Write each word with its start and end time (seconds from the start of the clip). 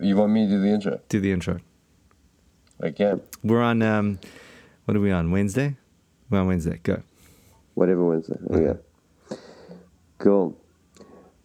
You 0.00 0.16
want 0.16 0.32
me 0.32 0.46
to 0.46 0.50
do 0.50 0.60
the 0.60 0.68
intro? 0.68 1.00
Do 1.08 1.20
the 1.20 1.32
intro. 1.32 1.58
Okay. 2.82 3.14
We're 3.42 3.62
on. 3.62 3.82
Um, 3.82 4.20
what 4.84 4.96
are 4.96 5.00
we 5.00 5.10
on? 5.10 5.30
Wednesday. 5.32 5.76
We're 6.30 6.40
on 6.40 6.46
Wednesday. 6.46 6.78
Go. 6.82 7.02
Whatever 7.74 8.04
Wednesday. 8.04 8.36
Okay. 8.50 8.78
Cool. 10.18 10.56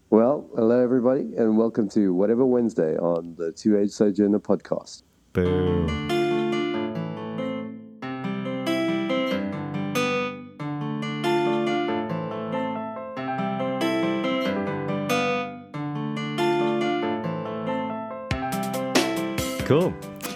Well, 0.09 0.47
hello 0.55 0.79
everybody, 0.79 1.35
and 1.35 1.57
welcome 1.57 1.89
to 1.89 2.13
Whatever 2.13 2.45
Wednesday 2.45 2.95
on 2.97 3.33
the 3.35 3.51
Two 3.51 3.79
Age 3.79 3.89
Sojourner 3.89 4.39
podcast. 4.39 5.01
Boo. 5.33 6.12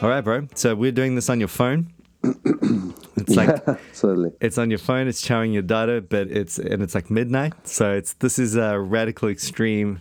All 0.02 0.10
right, 0.10 0.22
bro. 0.22 0.48
So 0.56 0.76
we're 0.76 0.92
doing 0.92 1.16
this 1.16 1.30
on 1.30 1.40
your 1.40 1.50
phone. 1.50 1.92
It's 3.20 3.36
like 3.36 3.60
Certainly. 3.94 4.32
it's 4.40 4.58
on 4.60 4.70
your 4.70 4.78
phone. 4.80 5.08
It's 5.08 5.20
showing 5.26 5.52
your 5.52 5.64
data, 5.64 6.02
but 6.08 6.28
it's 6.30 6.60
and 6.60 6.82
it's 6.84 6.94
like 6.96 7.10
midnight. 7.10 7.54
So 7.68 7.92
it's 7.94 8.14
this 8.14 8.38
is 8.40 8.56
a 8.56 8.80
radical 8.80 9.28
extreme 9.28 10.00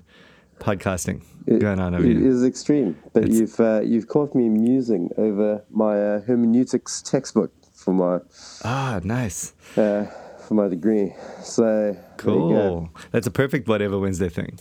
podcasting 0.61 1.23
It- 1.47 1.59
going 1.61 1.81
on 1.81 1.95
over 1.95 2.05
It 2.05 2.19
here. 2.19 2.29
is 2.29 2.45
extreme, 2.45 2.95
but 3.15 3.25
It's- 3.25 3.39
you've 3.41 3.59
uh, 3.59 3.81
you've 3.83 4.07
caught 4.09 4.35
me 4.35 4.49
musing 4.51 5.11
over 5.17 5.65
my 5.71 5.99
uh, 6.01 6.21
hermeneutics 6.21 7.03
textbook 7.03 7.51
for 7.75 7.95
my 7.95 8.21
Ah, 8.65 9.01
nice. 9.03 9.55
uh, 9.79 10.05
for 10.47 10.55
my 10.55 10.69
degree. 10.69 11.15
So 11.43 11.97
Cool. 12.19 12.91
That's 13.13 13.27
a 13.27 13.31
perfect 13.33 13.67
whatever 13.67 13.99
Wednesday 13.99 14.29
thing. 14.29 14.59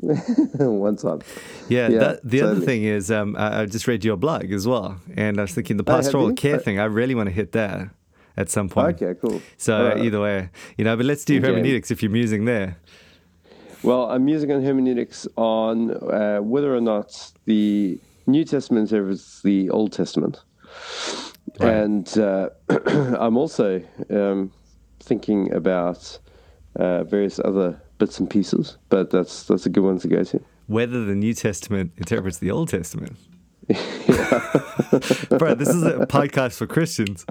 One 0.58 0.96
time. 0.96 1.20
Yeah. 1.68 1.88
Yeah, 1.88 1.98
that, 1.98 2.20
the 2.22 2.42
other 2.42 2.60
thing 2.60 2.84
is, 2.84 3.10
um, 3.10 3.34
I, 3.36 3.62
I 3.62 3.66
just 3.66 3.86
read 3.88 4.04
your 4.04 4.16
blog 4.16 4.52
as 4.52 4.66
well, 4.66 5.00
and 5.16 5.38
I 5.38 5.42
was 5.42 5.54
thinking 5.54 5.76
the 5.78 5.84
Oh, 5.84 5.96
pastoral 5.96 6.28
you? 6.28 6.34
care 6.34 6.56
Uh, 6.56 6.58
thing. 6.60 6.78
I 6.78 6.84
really 6.84 7.14
want 7.14 7.28
to 7.28 7.34
hit 7.34 7.52
that 7.52 7.88
at 8.36 8.50
some 8.50 8.68
point. 8.68 9.00
Okay, 9.02 9.18
cool. 9.20 9.40
So 9.56 9.88
right. 9.88 9.98
either 10.04 10.20
way, 10.20 10.50
you 10.76 10.84
know, 10.84 10.96
but 10.96 11.06
let's 11.06 11.24
do 11.24 11.38
Okay. 11.38 11.46
hermeneutics 11.46 11.90
if 11.90 12.02
you're 12.02 12.12
musing 12.12 12.44
there. 12.44 12.76
Well, 13.82 14.10
I'm 14.10 14.28
using 14.28 14.50
on 14.52 14.62
hermeneutics 14.62 15.26
on 15.36 15.90
uh, 15.92 16.38
whether 16.38 16.74
or 16.74 16.80
not 16.80 17.32
the 17.44 17.98
New 18.26 18.44
Testament 18.44 18.88
serves 18.90 19.40
the 19.42 19.70
Old 19.70 19.92
Testament. 19.92 20.42
Right. 21.60 21.72
And 21.72 22.18
uh, 22.18 22.50
I'm 23.18 23.36
also 23.36 23.80
um, 24.10 24.52
thinking 25.00 25.52
about 25.54 26.18
uh, 26.74 27.04
various 27.04 27.38
other 27.42 27.80
bits 27.98 28.18
and 28.20 28.28
pieces, 28.28 28.76
but 28.88 29.10
that's 29.10 29.44
that's 29.44 29.66
a 29.66 29.68
good 29.68 29.82
one 29.82 29.98
to 29.98 30.08
go 30.08 30.24
to. 30.24 30.40
Whether 30.66 31.04
the 31.04 31.14
New 31.14 31.34
Testament 31.34 31.92
interprets 31.96 32.38
the 32.38 32.50
Old 32.50 32.68
Testament. 32.68 33.16
Bro, 33.66 33.76
this 35.56 35.68
is 35.68 35.82
a 35.82 36.06
podcast 36.06 36.56
for 36.56 36.66
Christians. 36.66 37.26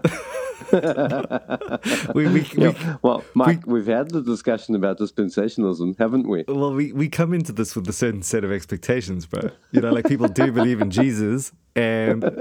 we, 2.13 2.27
we, 2.27 2.45
we, 2.57 2.75
Well, 3.01 3.23
Mike, 3.35 3.65
we, 3.65 3.79
have 3.79 3.87
had 3.87 4.11
the 4.11 4.21
discussion 4.21 4.75
about 4.75 4.99
dispensationalism, 4.99 5.97
haven't 5.97 6.27
we? 6.27 6.43
Well, 6.47 6.73
we, 6.73 6.91
we 6.91 7.07
come 7.07 7.33
into 7.33 7.53
this 7.53 7.75
with 7.75 7.87
a 7.87 7.93
certain 7.93 8.21
set 8.21 8.43
of 8.43 8.51
expectations, 8.51 9.25
bro. 9.25 9.49
You 9.71 9.81
know, 9.81 9.91
like 9.91 10.07
people 10.07 10.27
do 10.27 10.51
believe 10.51 10.81
in 10.81 10.91
Jesus 10.91 11.53
and 11.75 12.23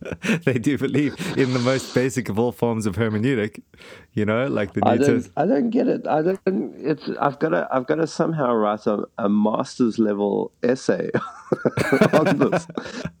they 0.44 0.54
do 0.54 0.78
believe 0.78 1.14
in 1.38 1.52
the 1.52 1.58
most 1.58 1.94
basic 1.94 2.28
of 2.28 2.38
all 2.38 2.52
forms 2.52 2.86
of 2.86 2.96
hermeneutic, 2.96 3.62
you 4.14 4.24
know, 4.24 4.46
like 4.46 4.72
the 4.74 4.82
I 4.86 4.96
New 4.96 5.04
don't, 5.06 5.14
Testament. 5.22 5.32
I 5.36 5.46
don't 5.46 5.70
get 5.70 5.88
it. 5.88 6.06
I 6.06 6.22
don't. 6.22 6.40
It's. 6.78 7.08
I've 7.20 7.38
got 7.38 7.50
to. 7.50 7.68
I've 7.70 7.86
got 7.86 7.96
to 7.96 8.06
somehow 8.06 8.52
write 8.54 8.86
a, 8.86 9.04
a 9.18 9.28
master's 9.28 9.98
level 9.98 10.52
essay 10.62 11.10
on 12.12 12.38
this, 12.38 12.66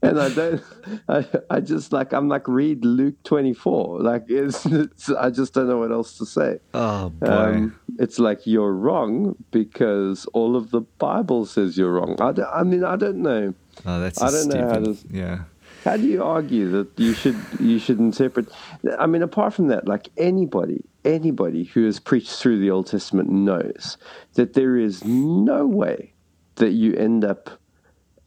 and 0.02 0.20
I 0.20 0.28
don't. 0.30 0.62
I, 1.08 1.26
I 1.50 1.60
just 1.60 1.92
like. 1.92 2.12
I'm 2.12 2.28
like 2.28 2.48
read 2.48 2.84
Luke 2.84 3.22
24. 3.24 4.00
Like 4.00 4.24
it's, 4.28 4.64
it's. 4.66 5.10
I 5.10 5.30
just 5.30 5.54
don't 5.54 5.68
know 5.68 5.78
what 5.78 5.92
else 5.92 6.16
to 6.18 6.26
say. 6.26 6.58
Oh, 6.74 7.10
boy. 7.10 7.26
Um, 7.26 7.78
it's 7.98 8.18
like 8.18 8.46
you're 8.46 8.72
wrong 8.72 9.36
because 9.50 10.26
all 10.32 10.56
of 10.56 10.70
the 10.70 10.80
Bible 10.80 11.46
says 11.46 11.76
you're 11.76 11.92
wrong. 11.92 12.16
I, 12.20 12.32
don't- 12.32 12.48
I 12.52 12.62
mean, 12.62 12.84
I 12.84 12.96
don't 12.96 13.18
know. 13.18 13.54
Oh, 13.86 14.00
that's 14.00 14.20
I 14.22 14.30
don't 14.30 14.48
know 14.48 14.68
how 14.68 14.78
to- 14.80 14.96
Yeah. 15.10 15.44
How 15.84 15.96
do 15.96 16.04
you 16.04 16.22
argue 16.22 16.70
that 16.70 16.96
you 16.96 17.12
should 17.12 17.36
you 17.58 17.80
should 17.80 17.98
interpret? 17.98 18.48
I 19.00 19.06
mean, 19.06 19.20
apart 19.22 19.52
from 19.52 19.66
that, 19.66 19.88
like 19.88 20.10
anybody, 20.16 20.84
anybody 21.04 21.64
who 21.64 21.84
has 21.86 21.98
preached 21.98 22.30
through 22.38 22.60
the 22.60 22.70
Old 22.70 22.86
Testament 22.86 23.30
knows 23.30 23.96
that 24.34 24.52
there 24.54 24.76
is 24.76 25.04
no 25.04 25.66
way 25.66 26.12
that 26.56 26.70
you 26.70 26.94
end 26.94 27.24
up 27.24 27.50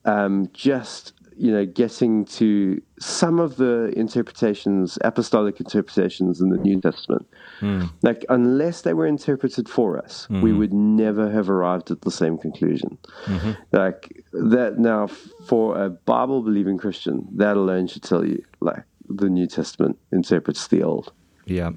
um, 0.04 0.50
just 0.54 1.14
you 1.38 1.52
know 1.52 1.66
getting 1.66 2.26
to 2.26 2.82
some 3.00 3.40
of 3.40 3.58
the 3.58 3.92
interpretations, 3.96 4.98
apostolic 5.02 5.60
interpretations 5.60 6.42
in 6.42 6.50
the 6.50 6.58
New 6.58 6.80
Testament. 6.80 7.28
Hmm. 7.60 7.84
Like 8.02 8.26
unless 8.30 8.82
they 8.82 8.94
were 8.94 9.08
interpreted 9.08 9.68
for 9.68 9.98
us, 9.98 10.28
we 10.30 10.52
hmm. 10.52 10.58
would 10.58 10.74
never 10.74 11.30
have 11.32 11.50
arrived 11.50 11.92
at 11.92 12.02
the 12.02 12.12
same 12.12 12.38
conclusion. 12.38 12.98
Mm-hmm. 13.26 13.52
Like 13.72 14.24
that 14.34 14.80
now 14.80 15.08
for 15.48 15.82
a 15.82 15.90
Bible 15.90 16.42
believing 16.42 16.78
Christian, 16.78 17.28
that 17.36 17.58
alone 17.58 17.88
should 17.88 18.04
tell 18.04 18.26
you 18.26 18.44
like 18.62 18.84
the 19.10 19.30
New 19.30 19.48
Testament 19.48 19.98
interprets 20.12 20.68
the 20.68 20.84
Old. 20.84 21.12
Yeah. 21.46 21.72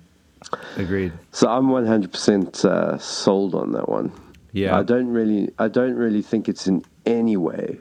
Agreed. 0.76 1.12
So 1.32 1.48
I'm 1.48 1.66
100% 1.66 2.64
uh, 2.64 2.98
sold 2.98 3.54
on 3.54 3.72
that 3.72 3.88
one. 3.88 4.12
Yeah. 4.52 4.78
I 4.78 4.82
don't 4.82 5.08
really 5.08 5.50
I 5.58 5.68
don't 5.68 5.94
really 5.94 6.22
think 6.22 6.48
it's 6.48 6.66
in 6.66 6.84
any 7.04 7.36
way 7.36 7.78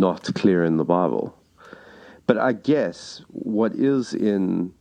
not 0.00 0.34
clear 0.34 0.64
in 0.64 0.76
the 0.76 0.84
Bible. 0.84 1.36
But 2.26 2.38
I 2.38 2.52
guess 2.52 3.22
what 3.28 3.74
is 3.74 4.14
in 4.14 4.72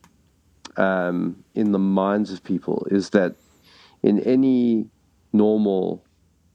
um, 0.78 1.44
in 1.54 1.72
the 1.72 1.80
minds 1.80 2.32
of 2.32 2.44
people 2.44 2.88
is 2.90 3.12
that 3.12 3.36
in 4.02 4.20
any 4.22 4.88
normal 5.32 6.04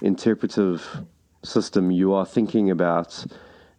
interpretive 0.03 1.05
system, 1.45 1.91
you 1.91 2.13
are 2.13 2.27
thinking 2.27 2.71
about 2.71 3.25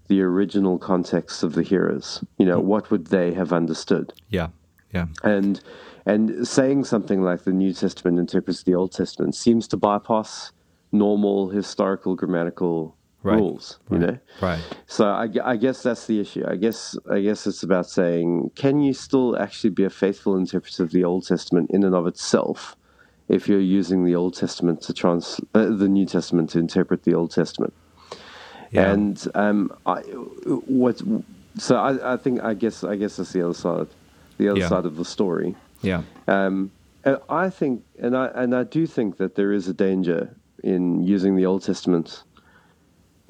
the 0.07 0.21
original 0.21 0.77
context 0.77 1.43
of 1.43 1.53
the 1.53 1.63
hearers. 1.63 2.23
You 2.37 2.45
know, 2.45 2.59
what 2.59 2.89
would 2.89 3.07
they 3.07 3.33
have 3.33 3.53
understood? 3.53 4.13
Yeah. 4.29 4.49
Yeah. 4.93 5.05
and 5.23 5.61
and 6.07 6.47
saying 6.47 6.85
something 6.85 7.21
like 7.21 7.43
the 7.43 7.51
New 7.51 7.73
Testament 7.73 8.17
interprets 8.17 8.63
the 8.63 8.73
Old 8.73 8.91
Testament 8.91 9.35
seems 9.35 9.67
to 9.67 9.77
bypass 9.77 10.51
normal 10.91 11.49
historical 11.49 12.15
grammatical 12.15 12.97
Right. 13.21 13.35
rules. 13.35 13.79
You 13.91 13.97
know, 13.99 14.17
Right. 14.41 14.61
so 14.87 15.05
I, 15.09 15.27
I 15.43 15.57
guess 15.57 15.83
that's 15.83 16.07
the 16.07 16.21
issue. 16.21 16.45
I 16.47 16.55
guess 16.55 16.97
I 17.11 17.19
guess 17.19 17.45
it's 17.47 17.63
about 17.63 17.87
saying, 17.89 18.51
can 18.55 18.79
you 18.81 18.93
still 18.93 19.37
actually 19.37 19.71
be 19.71 19.83
a 19.83 19.89
faithful 19.89 20.37
interpreter 20.37 20.83
of 20.83 20.91
the 20.91 21.03
Old 21.03 21.27
Testament 21.27 21.69
in 21.71 21.83
and 21.83 21.93
of 21.93 22.07
itself, 22.07 22.77
if 23.27 23.49
you're 23.49 23.59
using 23.59 24.05
the 24.05 24.15
Old 24.15 24.35
Testament 24.35 24.81
to 24.83 24.93
trans 24.93 25.41
uh, 25.53 25.65
the 25.65 25.89
New 25.89 26.05
Testament 26.05 26.49
to 26.51 26.59
interpret 26.59 27.03
the 27.03 27.13
Old 27.13 27.31
Testament? 27.31 27.73
Yeah. 28.71 28.91
And 28.93 29.27
um, 29.35 29.73
I, 29.85 29.99
what? 30.01 31.01
So 31.57 31.75
I, 31.75 32.13
I 32.13 32.17
think 32.17 32.41
I 32.41 32.53
guess 32.53 32.83
I 32.85 32.95
guess 32.95 33.17
that's 33.17 33.33
the 33.33 33.41
other 33.43 33.53
side, 33.53 33.87
the 34.37 34.47
other 34.49 34.59
Yeah. 34.61 34.69
side 34.69 34.85
of 34.85 34.95
the 34.95 35.03
story. 35.05 35.55
Yeah. 35.81 36.03
Um, 36.27 36.71
I 37.29 37.49
think, 37.49 37.83
and 37.97 38.15
I 38.15 38.27
and 38.35 38.55
I 38.55 38.63
do 38.63 38.85
think 38.85 39.17
that 39.17 39.35
there 39.35 39.51
is 39.51 39.67
a 39.67 39.73
danger 39.73 40.35
in 40.63 41.01
using 41.03 41.35
the 41.37 41.45
Old 41.45 41.63
Testament, 41.63 42.23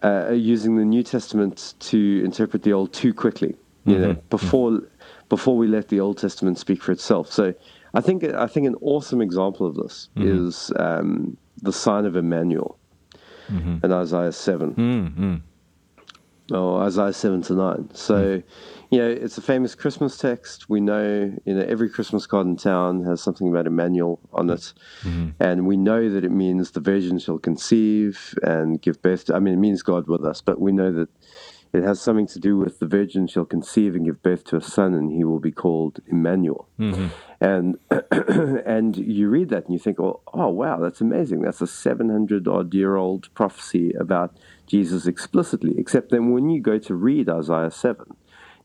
uh, 0.03 0.31
using 0.31 0.75
the 0.77 0.85
New 0.85 1.03
Testament 1.03 1.75
to 1.79 2.21
interpret 2.23 2.63
the 2.63 2.73
Old 2.73 2.93
too 2.93 3.13
quickly. 3.13 3.55
You 3.85 3.97
know, 3.97 4.13
before 4.29 4.81
before 5.29 5.57
we 5.57 5.67
let 5.67 5.87
the 5.87 5.99
Old 5.99 6.17
Testament 6.17 6.59
speak 6.59 6.83
for 6.83 6.91
itself. 6.91 7.31
So, 7.31 7.55
I 7.93 8.01
think 8.01 8.23
I 8.23 8.45
think 8.45 8.67
an 8.67 8.75
awesome 8.81 9.21
example 9.21 9.65
of 9.65 9.75
this 9.75 10.09
is 10.15 10.71
um, 10.77 11.37
the 11.61 11.73
sign 11.73 12.05
of 12.05 12.15
Emmanuel 12.15 12.77
in 13.83 13.91
Isaiah 13.91 14.31
seven. 14.31 14.75
Mm-hmm. 14.75 16.55
or 16.55 16.83
Isaiah 16.83 17.13
7 17.13 17.41
to 17.43 17.53
9. 17.53 17.89
So, 17.93 18.43
you 18.91 18.99
know, 18.99 19.07
it's 19.07 19.37
a 19.37 19.41
famous 19.41 19.75
Christmas 19.75 20.17
text. 20.17 20.67
We 20.67 20.79
know, 20.79 21.31
you 21.45 21.53
know, 21.53 21.61
every 21.61 21.89
Christmas 21.89 22.25
card 22.25 22.47
in 22.47 22.57
town 22.57 23.03
has 23.03 23.21
something 23.21 23.47
about 23.47 23.67
Emmanuel 23.67 24.19
on 24.33 24.49
it. 24.49 24.73
Mm-hmm. 25.03 25.29
And 25.39 25.67
we 25.67 25.77
know 25.77 26.09
that 26.09 26.25
it 26.25 26.31
means 26.31 26.71
the 26.71 26.79
virgin 26.79 27.19
shall 27.19 27.37
conceive 27.37 28.33
and 28.41 28.81
give 28.81 29.01
birth 29.01 29.25
to, 29.25 29.35
I 29.35 29.39
mean, 29.39 29.53
it 29.53 29.57
means 29.57 29.83
God 29.83 30.07
with 30.07 30.25
us, 30.25 30.41
but 30.41 30.59
we 30.59 30.71
know 30.71 30.91
that 30.91 31.09
it 31.71 31.83
has 31.83 32.01
something 32.01 32.25
to 32.27 32.39
do 32.39 32.57
with 32.57 32.79
the 32.79 32.87
virgin 32.87 33.27
shall 33.27 33.45
conceive 33.45 33.93
and 33.93 34.05
give 34.05 34.23
birth 34.23 34.43
to 34.45 34.57
a 34.57 34.61
son 34.61 34.95
and 34.95 35.11
he 35.11 35.23
will 35.23 35.39
be 35.39 35.51
called 35.51 35.99
Emmanuel. 36.07 36.67
Mm-hmm. 36.79 37.07
And, 37.41 37.77
and 38.65 38.97
you 38.97 39.29
read 39.29 39.49
that 39.49 39.65
and 39.65 39.73
you 39.73 39.79
think, 39.79 39.99
oh, 39.99 40.21
oh, 40.33 40.49
wow, 40.49 40.79
that's 40.79 40.99
amazing. 40.99 41.41
That's 41.43 41.61
a 41.61 41.67
700 41.67 42.47
odd 42.47 42.73
year 42.73 42.95
old 42.95 43.31
prophecy 43.35 43.93
about 43.93 44.35
Jesus 44.65 45.05
explicitly. 45.05 45.75
Except 45.77 46.09
then 46.09 46.31
when 46.31 46.49
you 46.49 46.59
go 46.59 46.79
to 46.79 46.95
read 46.95 47.29
Isaiah 47.29 47.69
7, 47.69 48.15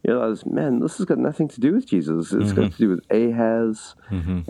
you 0.05 0.13
realize, 0.15 0.45
man, 0.47 0.81
this 0.81 0.99
has 0.99 1.07
got 1.07 1.19
nothing 1.19 1.49
to 1.49 1.61
do 1.61 1.73
with 1.75 1.87
Jesus. 1.87 2.33
It's 2.33 2.53
got 2.53 2.73
to 2.73 2.79
do 2.79 2.89
with 2.91 3.01
Ahaz 3.11 3.95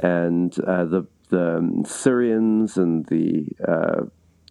and 0.03 0.59
uh, 0.67 0.85
the 0.85 1.07
the 1.31 1.57
um, 1.59 1.85
Syrians 1.85 2.77
and 2.77 3.07
the 3.07 3.47
uh, 3.67 4.03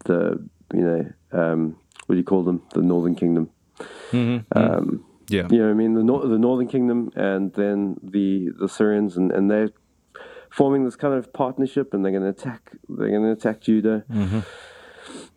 the 0.06 0.48
you 0.74 0.82
know 0.82 1.06
um, 1.32 1.76
what 2.08 2.16
do 2.16 2.18
you 2.20 2.24
call 2.24 2.44
them? 2.44 2.62
The 2.74 2.82
Northern 2.82 3.16
Kingdom. 3.16 3.50
Mm-hmm. 4.12 4.58
Um, 4.58 5.06
Yeah. 5.30 5.48
you 5.52 5.58
know, 5.60 5.66
what 5.66 5.72
I 5.72 5.74
mean 5.74 5.94
the 5.94 6.04
nor- 6.04 6.28
the 6.28 6.38
Northern 6.40 6.68
Kingdom, 6.68 7.12
and 7.16 7.54
then 7.54 7.98
the 8.04 8.50
the 8.60 8.68
Syrians, 8.70 9.18
and, 9.18 9.32
and 9.32 9.50
they're 9.52 9.72
forming 10.50 10.86
this 10.86 10.96
kind 10.96 11.14
of 11.16 11.32
partnership, 11.34 11.94
and 11.94 12.04
they're 12.04 12.12
going 12.12 12.24
to 12.24 12.30
attack. 12.30 12.72
They're 12.90 13.10
going 13.10 13.24
to 13.24 13.32
attack 13.32 13.62
Judah. 13.62 14.06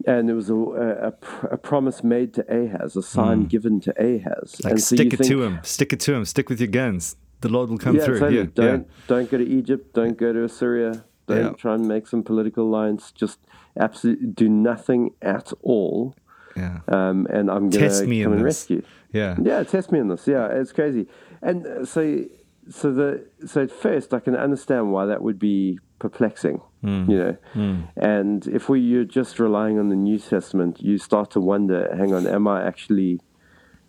And 0.06 0.30
it 0.30 0.34
was 0.34 0.50
a, 0.50 0.54
a, 0.54 1.12
a 1.50 1.56
promise 1.56 2.04
made 2.04 2.34
to 2.34 2.42
Ahaz, 2.52 2.96
a 2.96 3.02
sign 3.02 3.44
given 3.44 3.80
to 3.80 3.90
Ahaz. 3.92 4.56
Mm. 4.56 4.64
Like 4.64 4.70
and 4.72 4.82
stick 4.82 5.12
you 5.12 5.18
it 5.20 5.24
to 5.26 5.42
him. 5.42 5.60
Stick 5.62 5.92
it 5.92 6.00
to 6.00 6.14
him. 6.14 6.24
Stick 6.24 6.48
with 6.48 6.60
your 6.60 6.68
guns. 6.68 7.16
The 7.40 7.48
Lord 7.48 7.70
will 7.70 7.78
come 7.78 7.96
yeah, 7.96 8.04
through. 8.04 8.18
totally. 8.20 8.38
Yeah. 8.38 8.46
Don't 8.54 8.88
don't 9.06 9.30
go 9.30 9.38
to 9.38 9.46
Egypt. 9.46 9.94
Don't 9.94 10.16
go 10.16 10.32
to 10.32 10.44
Assyria. 10.44 11.04
Don't 11.26 11.44
Yeah. 11.44 11.50
try 11.52 11.74
and 11.74 11.86
make 11.86 12.06
some 12.06 12.22
political 12.22 12.64
alliance. 12.64 13.12
Just 13.12 13.40
absolutely 13.78 14.28
do 14.28 14.48
nothing 14.48 15.10
at 15.20 15.52
all. 15.62 16.14
Yeah. 16.56 16.80
Um, 16.88 17.26
and 17.28 17.50
I'm 17.50 17.68
going 17.68 17.90
to 17.90 18.00
come 18.00 18.32
and 18.32 18.38
this. 18.38 18.42
rescue. 18.42 18.82
Yeah. 19.12 19.36
Yeah, 19.42 19.62
test 19.62 19.92
me 19.92 19.98
in 19.98 20.08
this. 20.08 20.26
Yeah, 20.26 20.46
it's 20.46 20.72
crazy. 20.72 21.06
And 21.42 21.66
uh, 21.66 21.84
so, 21.84 22.24
so 22.70 22.92
the 22.92 23.26
so 23.46 23.62
at 23.62 23.70
first 23.70 24.14
I 24.14 24.20
can 24.20 24.34
understand 24.34 24.92
why 24.92 25.04
that 25.06 25.22
would 25.22 25.38
be 25.38 25.78
perplexing. 25.98 26.60
Hmm. 26.86 27.10
You 27.10 27.18
know, 27.18 27.82
and 27.96 28.46
if 28.46 28.68
we 28.68 28.78
you're 28.80 29.02
just 29.02 29.40
relying 29.40 29.76
on 29.76 29.88
the 29.88 29.96
New 29.96 30.20
Testament, 30.20 30.80
you 30.80 30.98
start 30.98 31.32
to 31.32 31.40
wonder. 31.40 31.92
Hang 31.96 32.14
on, 32.14 32.28
am 32.28 32.46
I 32.46 32.64
actually? 32.64 33.20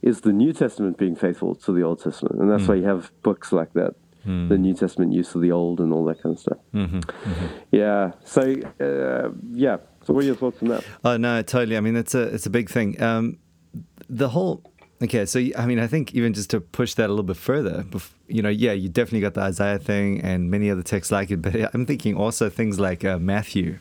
Is 0.02 0.22
the 0.22 0.34
New 0.34 0.52
Testament 0.52 0.98
being 0.98 1.16
faithful 1.16 1.54
to 1.54 1.72
the 1.72 1.84
Old 1.84 2.02
Testament? 2.02 2.42
And 2.42 2.50
that's 2.50 2.68
why 2.68 2.76
you 2.76 2.86
have 2.86 3.12
books 3.22 3.52
like 3.52 3.74
that, 3.74 3.94
the 4.26 4.58
New 4.58 4.74
Testament 4.74 5.14
use 5.14 5.36
of 5.36 5.42
the 5.42 5.52
Old 5.52 5.80
and 5.80 5.94
all 5.94 6.06
that 6.06 6.24
kind 6.24 6.34
of 6.34 6.40
stuff. 6.40 6.58
Mm-hmm. 6.74 7.02
Yeah. 7.72 8.14
So 8.24 8.42
uh, 8.80 9.30
yeah. 9.52 9.78
So 10.04 10.14
what 10.14 10.24
are 10.24 10.28
your 10.28 10.36
thoughts 10.36 10.60
on 10.64 10.70
that? 10.70 10.84
Oh 11.04 11.18
no, 11.18 11.44
totally. 11.44 11.78
I 11.78 11.82
mean, 11.82 11.96
it's 11.96 12.16
a 12.16 12.24
it's 12.24 12.48
a 12.48 12.50
big 12.50 12.68
thing. 12.68 13.00
Um, 13.00 13.38
the 14.10 14.30
whole 14.30 14.64
okay. 15.02 15.26
So 15.26 15.40
I 15.58 15.66
mean, 15.66 15.80
I 15.80 15.88
think 15.88 16.14
even 16.16 16.34
just 16.34 16.50
to 16.52 16.60
push 16.62 16.94
that 16.96 17.08
a 17.08 17.14
little 17.14 17.24
bit 17.24 17.38
further, 17.38 17.86
you 18.28 18.42
know, 18.42 18.50
yeah, 18.50 18.74
you 18.74 18.90
definitely 18.90 19.22
got 19.22 19.34
the 19.34 19.42
Isaiah 19.42 19.80
thing 19.80 20.22
and 20.22 20.50
many 20.52 20.70
other 20.70 20.84
texts 20.84 21.12
like 21.12 21.32
it. 21.32 21.42
But 21.42 21.56
I'm 21.74 21.86
thinking 21.86 22.16
also 22.16 22.50
things 22.50 22.80
like 22.80 23.04
uh, 23.06 23.18
Matthew, 23.20 23.80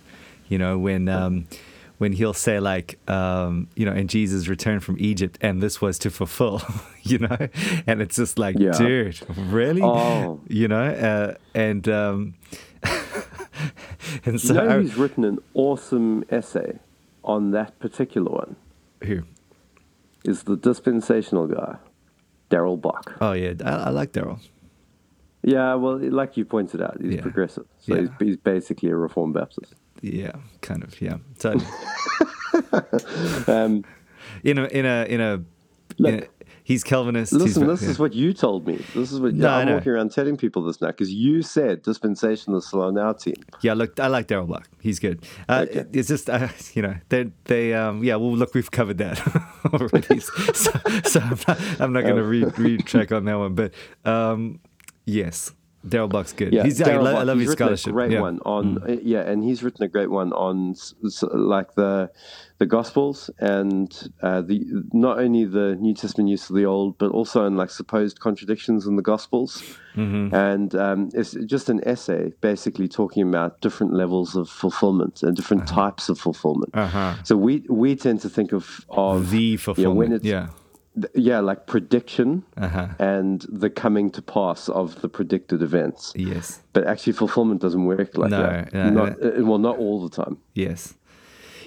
you 0.49 0.59
know, 0.59 0.79
when. 0.79 1.09
Um, 1.09 1.47
when 1.99 2.13
he'll 2.13 2.35
say 2.35 2.61
like 2.61 2.99
um, 3.09 3.69
you 3.75 3.87
know 3.87 3.91
and 3.93 4.11
jesus 4.11 4.49
returned 4.49 4.85
from 4.85 4.99
egypt 5.01 5.39
and 5.41 5.63
this 5.63 5.81
was 5.81 5.99
to 5.99 6.11
fulfill 6.11 6.61
you 7.03 7.17
know 7.17 7.39
and 7.87 8.03
it's 8.03 8.17
just 8.17 8.39
like 8.39 8.55
Yeah. 8.59 8.73
dude 8.73 9.19
really 9.35 9.81
Oh. 9.83 10.39
you 10.49 10.69
know 10.69 10.85
uh, 10.85 11.37
and 11.55 11.89
um, 11.89 12.35
and 14.27 14.39
so 14.39 14.53
you 14.53 14.61
know 14.69 14.69
I- 14.81 15.01
written 15.01 15.25
an 15.25 15.39
awesome 15.55 16.23
essay 16.29 16.79
on 17.25 17.53
that 17.53 17.79
particular 17.79 18.31
one? 18.31 18.57
who 19.05 19.23
is 20.27 20.43
the 20.45 20.57
dispensational 20.57 21.47
guy, 21.47 21.77
Darrell 22.49 22.77
Bock. 22.77 23.15
oh 23.21 23.33
yeah 23.33 23.53
i, 23.65 23.89
I 23.89 23.91
like 23.91 24.13
Darrell 24.13 24.41
Yeah, 25.43 25.75
well, 25.75 25.99
like 25.99 26.37
you 26.37 26.45
pointed 26.45 26.83
out, 26.83 26.97
he's 27.01 27.15
Yeah. 27.15 27.23
progressive. 27.23 27.67
So 27.79 27.95
Yeah. 27.95 28.01
he's, 28.01 28.11
he's 28.19 28.37
basically 28.37 28.91
a 28.91 28.97
Reformed 28.97 29.35
Baptist. 29.35 29.75
Yeah, 30.03 30.33
kind 30.61 30.83
of. 30.83 31.01
Yeah, 31.01 31.19
totally. 31.39 31.65
Um, 33.47 33.85
in 34.45 34.59
a 34.59 34.65
in 34.67 34.85
a 34.87 35.05
in 35.09 35.21
a, 35.21 35.43
Look, 35.99 36.15
in 36.15 36.23
a 36.23 36.27
he's 36.69 36.83
Calvinist. 36.85 37.33
listen, 37.33 37.63
he's, 37.69 37.81
this 37.81 37.89
is 37.93 37.99
what 37.99 38.13
you 38.13 38.33
told 38.33 38.67
me. 38.67 38.77
This 38.95 39.13
is 39.13 39.21
what 39.21 39.35
No, 39.35 39.49
I'm 39.49 39.73
walking 39.73 39.93
around 39.93 40.11
telling 40.13 40.37
people 40.37 40.65
this 40.65 40.81
now 40.81 40.89
because 40.89 41.13
you 41.13 41.43
said 41.43 41.83
dispensationalists 41.85 42.75
are 42.75 42.85
on 42.89 42.99
our 42.99 43.15
team. 43.15 43.35
yeah. 43.63 43.75
Look, 43.75 43.99
I 44.01 44.09
like 44.09 44.27
Darrell 44.27 44.47
Bock. 44.47 44.69
He's 44.81 44.99
good. 44.99 45.25
Uh, 45.49 45.65
Okay. 45.69 45.85
It's 45.93 46.09
just 46.09 46.29
uh, 46.29 46.49
you 46.75 46.83
know 46.83 46.97
they 47.09 47.31
they 47.45 47.73
um 47.75 48.03
yeah. 48.05 48.17
Well, 48.17 48.37
look, 48.37 48.53
we've 48.55 48.71
covered 48.71 48.99
that 48.99 49.19
already. 49.73 50.21
so, 50.55 50.71
so 51.05 51.21
I'm 51.81 51.93
not 51.93 51.97
not 51.97 52.03
going 52.03 52.17
to 52.17 52.23
Oh. 52.23 52.35
re 52.37 52.43
retrack 52.77 53.17
on 53.17 53.25
that 53.27 53.39
one. 53.39 53.55
But 53.55 53.73
um 54.05 54.61
yes, 55.07 55.53
Darrell 55.89 56.09
Bock's 56.09 56.33
good. 56.33 56.53
Yeah, 56.53 56.65
he's, 56.65 56.81
I, 56.83 56.97
lo- 56.97 57.11
I 57.11 57.15
Bock, 57.15 57.27
love 57.27 57.39
he's 57.39 57.49
his 57.49 57.53
scholarship. 57.53 57.89
A 57.89 57.93
great 57.93 58.11
yeah. 58.13 58.19
Mm. 58.19 58.23
one 58.23 58.39
on 58.45 58.79
uh, 58.83 58.97
yeah, 59.03 59.21
and 59.21 59.45
he's 59.45 59.63
written 59.63 59.85
a 59.85 59.89
great 59.89 60.11
one 60.11 60.33
on 60.33 60.75
like 61.33 61.75
the 61.75 62.11
the 62.59 62.67
Gospels 62.67 63.31
and 63.39 64.11
uh, 64.23 64.41
the 64.41 64.65
not 64.93 65.19
only 65.19 65.45
the 65.45 65.77
New 65.79 65.95
Testament 65.95 66.31
use 66.31 66.49
of 66.49 66.57
the 66.57 66.65
Old, 66.65 66.97
but 66.99 67.11
also 67.11 67.45
in 67.47 67.57
like 67.57 67.71
supposed 67.71 68.21
contradictions 68.21 68.87
in 68.87 68.97
the 68.97 69.03
Gospels. 69.03 69.63
Mm-hmm. 69.95 70.35
And 70.35 70.75
um, 70.75 71.11
it's 71.15 71.33
just 71.47 71.69
an 71.69 71.81
essay 71.87 72.33
basically 72.41 72.89
talking 72.89 73.29
about 73.29 73.61
different 73.61 73.93
levels 73.95 74.37
of 74.37 74.49
fulfillment 74.49 75.23
and 75.23 75.37
different 75.37 75.67
types 75.67 76.09
of 76.09 76.19
fulfillment. 76.19 76.71
Uh-huh. 76.75 77.15
So 77.25 77.37
we 77.37 77.65
we 77.69 77.95
tend 77.97 78.21
to 78.23 78.29
think 78.29 78.53
of 78.53 78.85
of 78.91 79.31
The 79.31 79.39
you 79.39 79.53
know, 79.53 79.59
fulfillment. 79.59 79.99
when 79.99 80.13
it's 80.13 80.25
yeah. 80.25 80.49
Yeah 81.15 81.41
like 81.41 81.67
prediction 81.67 82.43
Uh-huh. 82.57 82.89
and 82.99 83.45
the 83.49 83.69
coming 83.71 84.11
to 84.13 84.23
pass 84.23 84.69
of 84.69 85.01
the 85.03 85.09
predicted 85.09 85.63
events. 85.63 86.13
Yes. 86.17 86.61
But 86.73 86.87
actually, 86.87 87.13
fulfillment 87.15 87.61
doesn't 87.61 87.85
work 87.85 88.17
like 88.17 88.31
No, 88.31 88.43
that. 88.43 88.73
no, 88.73 88.91
not, 88.91 89.13
uh, 89.23 89.45
well, 89.45 89.59
not 89.59 89.77
all 89.79 90.09
the 90.09 90.15
time. 90.25 90.39
Yes. 90.55 90.95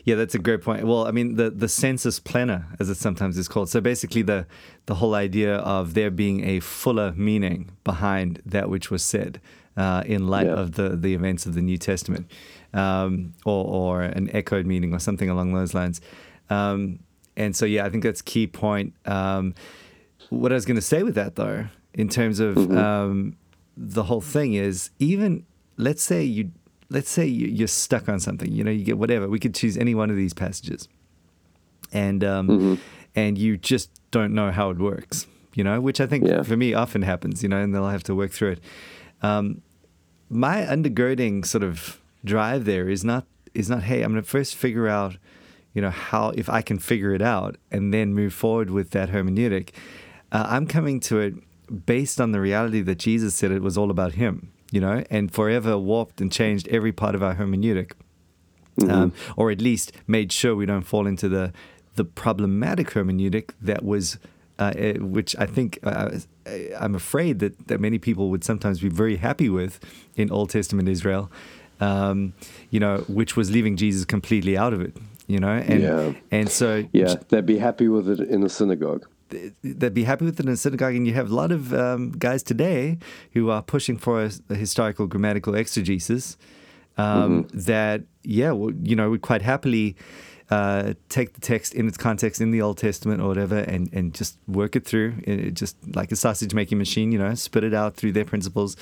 Yeah, 0.06 0.16
that's 0.16 0.34
a 0.34 0.40
great 0.40 0.62
point. 0.62 0.88
Well, 0.88 1.06
I 1.06 1.12
mean, 1.12 1.36
the, 1.36 1.50
the 1.52 1.68
sensus 1.68 2.20
plenior, 2.20 2.66
as 2.80 2.90
it 2.90 2.96
sometimes 2.96 3.38
is 3.38 3.48
called. 3.48 3.70
So 3.70 3.82
basically, 3.82 4.22
the, 4.24 4.48
the 4.86 4.96
whole 4.96 5.14
idea 5.14 5.58
of 5.58 5.94
there 5.94 6.10
being 6.10 6.44
a 6.48 6.60
fuller 6.62 7.14
meaning 7.16 7.70
behind 7.84 8.42
that 8.46 8.70
which 8.70 8.90
was 8.90 9.04
said 9.04 9.42
uh, 9.78 10.04
in 10.06 10.28
light 10.28 10.48
Yeah. 10.48 10.54
of 10.54 10.72
the, 10.74 10.96
the 10.96 11.14
events 11.14 11.46
of 11.46 11.54
the 11.54 11.62
New 11.62 11.78
Testament, 11.78 12.32
um, 12.74 13.34
or, 13.46 13.66
or 13.66 14.02
an 14.02 14.30
echoed 14.34 14.66
meaning 14.66 14.94
or 14.94 15.00
something 15.00 15.30
along 15.30 15.54
those 15.54 15.74
lines. 15.74 16.02
Um, 16.50 17.00
and 17.40 17.56
so, 17.56 17.66
yeah, 17.66 17.86
I 17.86 17.90
think 17.90 18.04
that's 18.04 18.22
a 18.22 18.24
key 18.24 18.46
point. 18.46 18.94
Um, 19.06 19.56
what 20.30 20.52
I 20.52 20.56
was 20.56 20.66
going 20.66 20.76
to 20.76 20.82
say 20.94 21.02
with 21.02 21.16
that, 21.16 21.36
though, 21.36 21.66
in 21.96 22.08
terms 22.10 22.40
of 22.40 22.56
um, 22.78 23.36
the 23.76 24.04
whole 24.04 24.22
thing 24.22 24.54
is 24.54 24.92
even 25.00 25.46
let's 25.78 26.04
say 26.04 26.24
you 26.24 26.52
let's 26.92 27.10
say 27.10 27.26
you- 27.26 27.48
you're 27.48 27.68
stuck 27.68 28.08
on 28.10 28.20
something. 28.20 28.52
You 28.52 28.64
know, 28.64 28.72
you 28.72 28.84
get 28.84 28.98
whatever. 29.00 29.28
We 29.28 29.40
could 29.40 29.56
choose 29.56 29.76
any 29.78 29.96
one 29.96 30.10
of 30.12 30.16
these 30.18 30.34
passages, 30.34 30.88
and 31.92 32.24
um, 32.24 32.80
and 33.16 33.38
you 33.38 33.58
just 33.58 33.90
don't 34.12 34.34
know 34.34 34.52
how 34.52 34.70
it 34.70 34.78
works. 34.78 35.26
You 35.56 35.64
know, 35.64 35.82
which 35.82 36.00
I 36.00 36.06
think 36.06 36.28
Yeah. 36.28 36.44
for 36.44 36.56
me 36.58 36.74
often 36.74 37.02
happens. 37.02 37.42
You 37.44 37.50
know, 37.50 37.60
and 37.60 37.74
they'll 37.74 37.88
have 37.90 38.04
to 38.04 38.16
work 38.16 38.32
through 38.32 38.52
it. 38.52 38.60
Um, 39.22 39.62
my 40.30 40.62
undergirding 40.62 41.46
sort 41.46 41.64
of 41.64 42.00
drive 42.24 42.66
there 42.66 42.90
is 42.90 43.04
not 43.04 43.26
is 43.54 43.70
not 43.70 43.82
hey 43.84 44.04
i'm 44.04 44.12
going 44.12 44.22
to 44.22 44.30
first 44.30 44.56
figure 44.56 44.88
out 44.88 45.16
you 45.74 45.82
know 45.82 45.90
how 45.90 46.30
if 46.32 46.50
i 46.50 46.62
can 46.62 46.80
figure 46.80 47.14
it 47.14 47.22
out 47.22 47.58
and 47.72 47.94
then 47.94 48.14
move 48.14 48.34
forward 48.34 48.70
with 48.70 48.92
that 48.92 49.10
hermeneutic 49.10 49.70
uh, 50.32 50.46
i'm 50.50 50.68
coming 50.68 51.00
to 51.00 51.20
it 51.20 51.34
based 51.86 52.20
on 52.20 52.32
the 52.32 52.40
reality 52.40 52.82
that 52.82 52.98
jesus 52.98 53.36
said 53.36 53.52
it 53.52 53.62
was 53.62 53.78
all 53.78 53.92
about 53.92 54.14
him 54.14 54.52
you 54.72 54.82
know 54.82 55.04
and 55.10 55.32
forever 55.32 55.78
warped 55.78 56.20
and 56.22 56.32
changed 56.32 56.68
every 56.70 56.92
part 56.92 57.16
of 57.16 57.24
our 57.24 57.36
hermeneutic 57.36 57.92
um, 58.88 59.14
or 59.36 59.52
at 59.52 59.62
least 59.62 59.92
made 60.08 60.32
sure 60.32 60.56
we 60.56 60.66
don't 60.66 60.84
fall 60.84 61.08
into 61.08 61.28
the 61.28 61.52
the 61.96 62.06
problematic 62.06 62.92
hermeneutic 62.92 63.52
that 63.62 63.84
was, 63.84 64.20
uh, 64.58 64.72
eh, 64.76 64.94
which 65.00 65.36
I 65.38 65.46
think 65.46 65.80
uh, 65.84 66.12
I'm 66.80 66.96
afraid 66.96 67.40
that 67.40 67.68
that 67.68 67.82
many 67.82 68.00
people 68.00 68.30
would 68.30 68.44
sometimes 68.44 68.80
be 68.80 68.90
very 68.90 69.18
happy 69.18 69.50
with 69.50 69.80
in 70.16 70.32
Old 70.32 70.50
Testament 70.50 70.88
Israel, 70.88 71.30
um, 71.82 72.34
you 72.70 72.80
know, 72.80 73.00
which 73.08 73.36
was 73.36 73.52
leaving 73.52 73.76
Jesus 73.76 74.06
completely 74.06 74.58
out 74.58 74.74
of 74.74 74.82
it, 74.82 74.96
you 75.30 75.40
know, 75.40 75.48
and 75.72 75.82
Yeah. 75.82 76.14
and 76.32 76.50
so 76.50 76.84
Yeah, 76.92 77.16
they'd 77.30 77.46
be 77.46 77.60
happy 77.60 77.88
with 77.88 78.10
it 78.10 78.20
in 78.20 78.44
a 78.44 78.50
synagogue. 78.50 79.06
they'd 79.64 79.94
be 79.94 80.04
happy 80.06 80.26
with 80.26 80.40
it 80.40 80.46
in 80.48 80.52
a 80.52 80.58
synagogue. 80.58 80.96
And 80.96 81.06
you 81.08 81.14
have 81.14 81.30
a 81.32 81.36
lot 81.36 81.52
of 81.52 81.72
um, 81.74 82.12
guys 82.12 82.42
today 82.44 82.98
who 83.34 83.50
are 83.52 83.62
pushing 83.62 83.98
for 83.98 84.24
a, 84.24 84.32
a 84.50 84.56
historical 84.56 85.06
grammatical 85.06 85.54
exegesis 85.54 86.36
um, 86.98 87.48
that, 87.54 88.02
yeah, 88.24 88.52
well, 88.52 88.72
you 88.84 88.96
know, 88.96 89.10
would 89.12 89.22
quite 89.22 89.44
happily 89.44 89.96
uh, 90.50 90.94
take 91.10 91.34
the 91.34 91.42
text 91.42 91.76
in 91.76 91.88
its 91.88 91.96
context 91.96 92.42
in 92.42 92.50
the 92.50 92.62
Old 92.62 92.78
Testament 92.80 93.22
or 93.22 93.28
whatever 93.28 93.60
and, 93.60 93.88
and 93.94 94.16
just 94.16 94.40
work 94.48 94.76
it 94.76 94.84
through, 94.84 95.14
it, 95.24 95.54
just 95.54 95.78
like 95.96 96.12
a 96.12 96.16
sausage 96.16 96.56
making 96.56 96.80
machine, 96.80 97.12
you 97.12 97.20
know, 97.20 97.36
spit 97.36 97.64
it 97.64 97.74
out 97.76 97.96
through 97.96 98.14
their 98.14 98.26
principles 98.26 98.76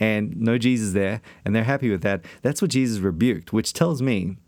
and 0.00 0.34
no 0.40 0.56
Jesus 0.56 0.94
there. 0.94 1.20
And 1.44 1.54
they're 1.54 1.62
happy 1.64 1.90
with 1.90 2.00
that. 2.02 2.24
That's 2.40 2.62
what 2.62 2.70
Jesus 2.70 3.00
rebuked, 3.00 3.52
which 3.52 3.74
tells 3.74 4.00
me 4.00 4.38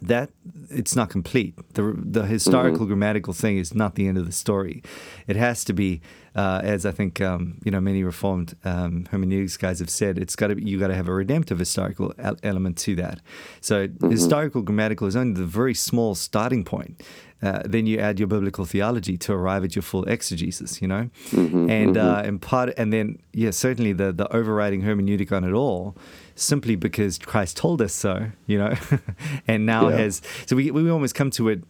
that 0.00 0.30
it's 0.70 0.96
not 0.96 1.10
complete. 1.10 1.54
The 1.74 1.94
the 1.96 2.26
historical 2.26 2.86
grammatical 2.86 3.32
thing 3.32 3.58
is 3.58 3.74
not 3.74 3.94
the 3.94 4.06
end 4.08 4.18
of 4.18 4.26
the 4.26 4.32
story. 4.32 4.82
It 5.26 5.36
has 5.36 5.64
to 5.64 5.72
be, 5.72 6.00
uh, 6.34 6.60
as 6.62 6.86
I 6.86 6.92
think 6.92 7.20
um, 7.20 7.58
you 7.64 7.70
know 7.70 7.80
many 7.80 8.02
reformed 8.04 8.56
um, 8.64 9.06
hermeneutics 9.10 9.56
guys 9.56 9.78
have 9.80 9.90
said, 9.90 10.18
it's 10.18 10.36
got 10.36 10.48
to 10.48 10.62
you 10.62 10.78
got 10.78 10.88
to 10.88 10.94
have 10.94 11.08
a 11.08 11.14
redemptive 11.14 11.58
historical 11.58 12.14
element 12.42 12.78
to 12.78 12.94
that. 12.96 13.20
So 13.60 13.88
historical 14.08 14.62
grammatical 14.62 15.06
is 15.06 15.16
only 15.16 15.34
the 15.34 15.46
very 15.46 15.74
small 15.74 16.14
starting 16.14 16.64
point. 16.64 17.02
Uh, 17.42 17.60
then 17.64 17.86
you 17.86 17.98
add 17.98 18.18
your 18.20 18.28
biblical 18.28 18.64
theology 18.64 19.16
to 19.18 19.32
arrive 19.32 19.64
at 19.64 19.74
your 19.74 19.82
full 19.82 20.04
exegesis, 20.04 20.80
you 20.80 20.86
know, 20.86 21.10
and 21.32 21.96
uh, 21.96 22.22
and 22.24 22.40
part 22.40 22.72
and 22.76 22.92
then 22.92 23.18
yeah, 23.32 23.50
certainly 23.50 23.92
the 23.92 24.12
the 24.12 24.32
overriding 24.32 24.82
hermeneutic 24.82 25.32
on 25.32 25.42
it 25.42 25.52
all, 25.52 25.96
simply 26.36 26.76
because 26.76 27.18
Christ 27.18 27.56
told 27.56 27.82
us 27.82 27.92
so, 27.92 28.30
you 28.46 28.58
know, 28.58 28.74
and 29.48 29.66
now 29.66 29.88
Yeah. 29.88 29.96
has 29.96 30.22
so 30.46 30.54
we 30.54 30.70
we 30.70 30.88
almost 30.90 31.14
come 31.16 31.30
to 31.32 31.48
it 31.48 31.64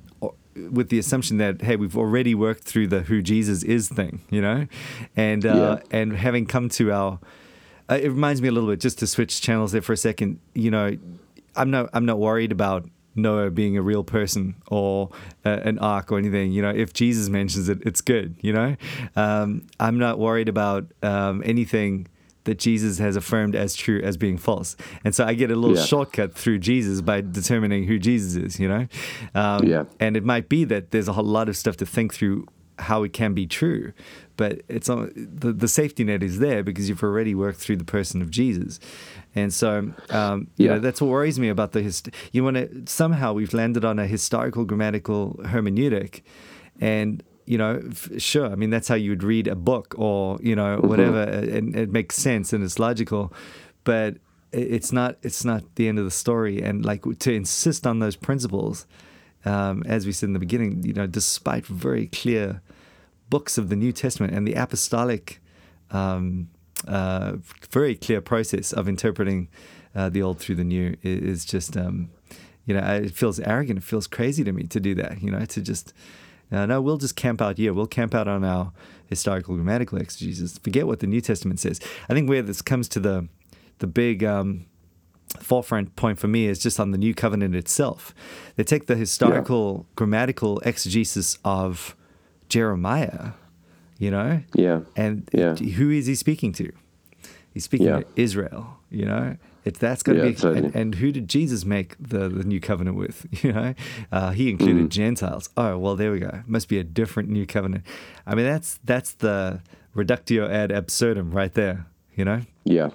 with 0.71 0.91
the 0.91 0.99
assumption 0.99 1.39
that 1.39 1.63
hey, 1.63 1.77
we've 1.77 1.97
already 1.97 2.35
worked 2.35 2.65
through 2.65 2.89
the 2.89 3.01
who 3.01 3.23
Jesus 3.23 3.63
is 3.63 3.89
thing, 3.89 4.21
you 4.31 4.43
know, 4.43 4.67
and 5.17 5.47
uh, 5.47 5.79
yeah. 5.91 5.99
and 6.01 6.15
having 6.17 6.45
come 6.45 6.69
to 6.69 6.93
our, 6.93 7.19
uh, 7.91 7.95
it 7.95 8.09
reminds 8.09 8.43
me 8.43 8.49
a 8.49 8.53
little 8.53 8.69
bit 8.69 8.79
just 8.79 8.99
to 8.99 9.07
switch 9.07 9.41
channels 9.41 9.73
there 9.73 9.81
for 9.81 9.95
a 9.95 9.97
second. 9.97 10.39
You 10.55 10.71
know, 10.71 10.99
I'm 11.57 11.71
not 11.71 11.89
I'm 11.95 12.05
not 12.05 12.19
worried 12.19 12.53
about 12.53 12.87
Noah 13.15 13.51
being 13.51 13.77
a 13.77 13.83
real 13.83 14.05
person 14.05 14.55
or 14.69 15.11
uh, 15.45 15.61
an 15.65 15.79
ark 15.79 16.11
or 16.13 16.19
anything. 16.19 16.53
You 16.53 16.63
know, 16.63 16.71
if 16.71 16.93
Jesus 16.93 17.29
mentions 17.29 17.69
it, 17.69 17.79
it's 17.85 18.01
good. 18.01 18.37
You 18.41 18.53
know, 18.53 18.77
um, 19.17 19.67
I'm 19.79 19.99
not 19.99 20.19
worried 20.19 20.49
about 20.49 20.87
um, 21.03 21.43
anything 21.45 22.09
that 22.45 22.59
Jesus 22.59 22.99
has 22.99 23.15
affirmed 23.17 23.55
as 23.55 23.75
true 23.75 24.01
as 24.03 24.17
being 24.17 24.37
false. 24.37 24.77
And 25.05 25.15
so 25.15 25.25
I 25.25 25.35
get 25.35 25.51
a 25.51 25.57
little 25.57 25.77
yeah. 25.77 25.85
shortcut 25.85 26.35
through 26.35 26.59
Jesus 26.59 27.01
by 27.01 27.21
determining 27.21 27.85
who 27.85 27.99
Jesus 27.99 28.35
is, 28.35 28.59
you 28.59 28.69
know? 28.69 28.89
Um, 29.35 29.65
yeah. 29.65 29.85
And 30.01 30.17
it 30.17 30.25
might 30.25 30.49
be 30.49 30.65
that 30.65 30.91
there's 30.91 31.09
a 31.09 31.13
whole 31.13 31.25
lot 31.25 31.49
of 31.49 31.57
stuff 31.57 31.77
to 31.77 31.87
think 31.87 32.13
through 32.13 32.47
how 32.79 33.03
it 33.03 33.13
can 33.13 33.35
be 33.35 33.47
true, 33.47 33.93
but 34.37 34.63
it's 34.69 34.89
on, 34.89 35.13
the, 35.15 35.53
the 35.53 35.69
safety 35.69 36.05
net 36.05 36.23
is 36.23 36.39
there 36.39 36.63
because 36.63 36.89
you've 36.89 37.03
already 37.03 37.35
worked 37.35 37.59
through 37.59 37.77
the 37.77 37.85
person 37.85 38.23
of 38.23 38.31
Jesus. 38.31 38.81
And 39.35 39.53
so, 39.53 39.93
um, 40.11 40.49
you 40.57 40.67
yeah. 40.67 40.75
know, 40.75 40.79
that's 40.81 41.01
what 41.01 41.09
worries 41.09 41.39
me 41.39 41.49
about 41.49 41.73
the 41.73 41.83
hist- 41.83 42.11
you 42.33 42.43
want 42.45 42.57
to 42.57 42.83
somehow 42.87 43.33
we've 43.33 43.55
landed 43.55 43.85
on 43.85 43.99
a 43.99 44.07
historical 44.07 44.65
grammatical 44.65 45.41
hermeneutic, 45.45 46.23
and 46.81 47.23
you 47.45 47.59
know, 47.59 47.83
sure. 48.19 48.51
I 48.51 48.55
mean, 48.55 48.71
that's 48.71 48.89
how 48.89 48.95
you 48.95 49.11
would 49.11 49.25
read 49.25 49.49
a 49.49 49.57
book 49.57 49.95
or, 49.99 50.39
you 50.41 50.55
know, 50.55 50.79
mm-hmm. 50.79 50.89
whatever. 50.89 51.23
And 51.23 51.75
it 51.77 51.91
makes 51.91 52.15
sense 52.17 52.53
and 52.53 52.63
it's 52.63 52.79
logical. 52.79 53.33
But 53.85 54.19
it's 54.53 54.93
not, 54.93 55.17
it's 55.23 55.45
not 55.45 55.63
the 55.75 55.89
end 55.89 55.99
of 55.99 56.05
the 56.05 56.11
story. 56.11 56.63
And 56.63 56.85
like 56.85 57.03
to 57.19 57.33
insist 57.33 57.87
on 57.87 57.99
those 57.99 58.15
principles, 58.15 58.87
um, 59.45 59.83
as 59.87 60.07
we 60.07 60.13
said 60.13 60.29
in 60.29 60.33
the 60.33 60.39
beginning, 60.39 60.83
you 60.85 60.93
know, 60.93 61.07
despite 61.07 61.67
very 61.67 62.07
clear 62.07 62.63
books 63.31 63.59
of 63.59 63.69
the 63.69 63.77
New 63.77 63.93
Testament 63.93 64.35
and 64.35 64.47
the 64.47 64.55
apostolic, 64.55 65.41
um, 65.91 66.49
uh, 66.87 67.37
very 67.71 67.95
clear 67.95 68.21
process 68.21 68.73
of 68.73 68.89
interpreting 68.89 69.49
uh, 69.95 70.09
the 70.09 70.23
old 70.23 70.39
through 70.39 70.57
the 70.57 70.65
new 70.65 70.97
is 71.03 71.45
just, 71.45 71.77
um, 71.77 72.11
you 72.67 72.75
know, 72.75 72.81
it 72.81 73.13
feels 73.13 73.41
arrogant. 73.41 73.79
It 73.79 73.85
feels 73.85 74.07
crazy 74.07 74.45
to 74.45 74.53
me 74.53 74.65
to 74.65 74.81
do 74.81 74.95
that, 74.97 75.23
you 75.23 75.31
know, 75.31 75.45
to 75.45 75.61
just, 75.61 75.93
uh, 76.51 76.67
no, 76.67 76.81
we'll 76.81 76.99
just 76.99 77.17
camp 77.17 77.43
out 77.43 77.59
here. 77.59 77.73
We'll 77.73 77.87
camp 77.87 78.15
out 78.15 78.29
on 78.29 78.45
our 78.45 78.73
historical 79.07 79.55
grammatical 79.57 79.99
exegesis. 79.99 80.59
Forget 80.59 80.87
what 80.87 81.01
the 81.01 81.07
New 81.07 81.21
Testament 81.21 81.61
says. 81.61 81.81
I 82.09 82.15
think 82.15 82.29
where 82.29 82.43
this 82.43 82.63
comes 82.63 82.89
to 82.89 83.01
the 83.01 83.29
the 83.79 83.87
big 83.89 84.23
um, 84.23 84.67
forefront 85.41 85.97
point 85.97 86.19
for 86.19 86.29
me 86.29 86.47
is 86.47 86.59
just 86.59 86.79
on 86.79 86.91
the 86.91 86.99
New 86.99 87.15
Covenant 87.15 87.55
itself. 87.55 88.15
They 88.57 88.65
take 88.65 88.87
the 88.87 88.97
historical 88.97 89.87
yeah. 89.87 89.93
grammatical 89.97 90.61
exegesis 90.61 91.39
of 91.45 91.97
Jeremiah, 92.49 93.33
you 93.99 94.11
know, 94.11 94.43
yeah, 94.55 94.81
and 94.97 95.29
yeah. 95.33 95.55
who 95.55 95.91
is 95.91 96.07
he 96.07 96.15
speaking 96.15 96.53
to? 96.55 96.73
He's 97.55 97.65
speaking 97.65 97.87
yeah. 97.87 98.01
to 98.01 98.07
Israel, 98.17 98.79
you 98.91 99.05
know, 99.05 99.37
if 99.65 99.79
that's 99.79 100.03
going 100.03 100.19
to 100.19 100.53
be, 100.53 100.59
and, 100.59 100.75
and, 100.75 100.95
who 100.97 101.13
did 101.13 101.29
Jesus 101.29 101.65
make 101.65 101.97
the, 102.01 102.29
the 102.29 102.45
new 102.45 102.61
covenant 102.61 102.97
with? 102.97 103.27
You 103.43 103.53
know, 103.53 103.75
uh, 104.13 104.31
he 104.31 104.51
included 104.51 104.87
mm. 104.87 104.89
Gentiles. 104.89 105.51
Oh, 105.57 105.77
well, 105.77 105.97
there 105.97 106.13
we 106.13 106.21
go. 106.21 106.43
Must 106.47 106.69
be 106.69 106.79
a 106.79 106.85
different 106.85 107.29
new 107.29 107.47
covenant. 107.47 107.85
I 108.27 108.35
mean, 108.35 108.47
that's 108.47 108.79
that's 108.85 109.13
the 109.15 109.61
reductio 109.95 110.49
ad 110.49 110.71
absurdum 110.71 111.33
right 111.33 111.53
there. 111.53 111.87
You 112.15 112.25
know? 112.25 112.43
Yeah, 112.65 112.91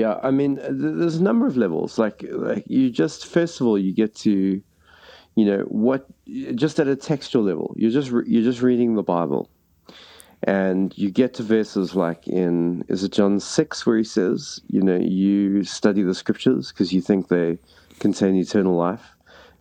yeah. 0.00 0.20
I 0.22 0.30
mean, 0.30 0.58
uh, 0.58 0.68
there's 0.70 1.16
a 1.16 1.22
number 1.22 1.46
of 1.46 1.56
levels. 1.56 1.98
Like, 1.98 2.24
like 2.30 2.64
you 2.66 2.90
just 2.90 3.26
first 3.26 3.60
of 3.60 3.66
all, 3.66 3.78
you 3.78 3.92
get 3.92 4.14
to, 4.26 4.62
you 5.34 5.44
know, 5.44 5.60
what 5.68 6.06
just 6.54 6.78
at 6.80 6.88
a 6.88 6.96
textual 6.96 7.44
level. 7.44 7.74
You're 7.76 7.90
just 7.90 8.10
you're 8.26 8.48
just 8.50 8.62
reading 8.62 8.94
the 8.94 9.02
Bible 9.02 9.50
and 10.42 10.96
you 10.96 11.10
get 11.10 11.34
to 11.34 11.42
verses 11.42 11.94
like 11.94 12.28
in, 12.28 12.84
is 12.88 13.02
it 13.02 13.12
John 13.12 13.40
6, 13.40 13.86
where 13.86 13.98
he 13.98 14.04
says, 14.04 14.60
you 14.68 14.80
know, 14.80 14.96
you 14.96 15.64
study 15.64 16.02
the 16.02 16.14
scriptures 16.14 16.70
because 16.70 16.92
you 16.92 17.00
think 17.00 17.28
they 17.28 17.58
contain 17.98 18.36
eternal 18.36 18.76
life, 18.76 19.16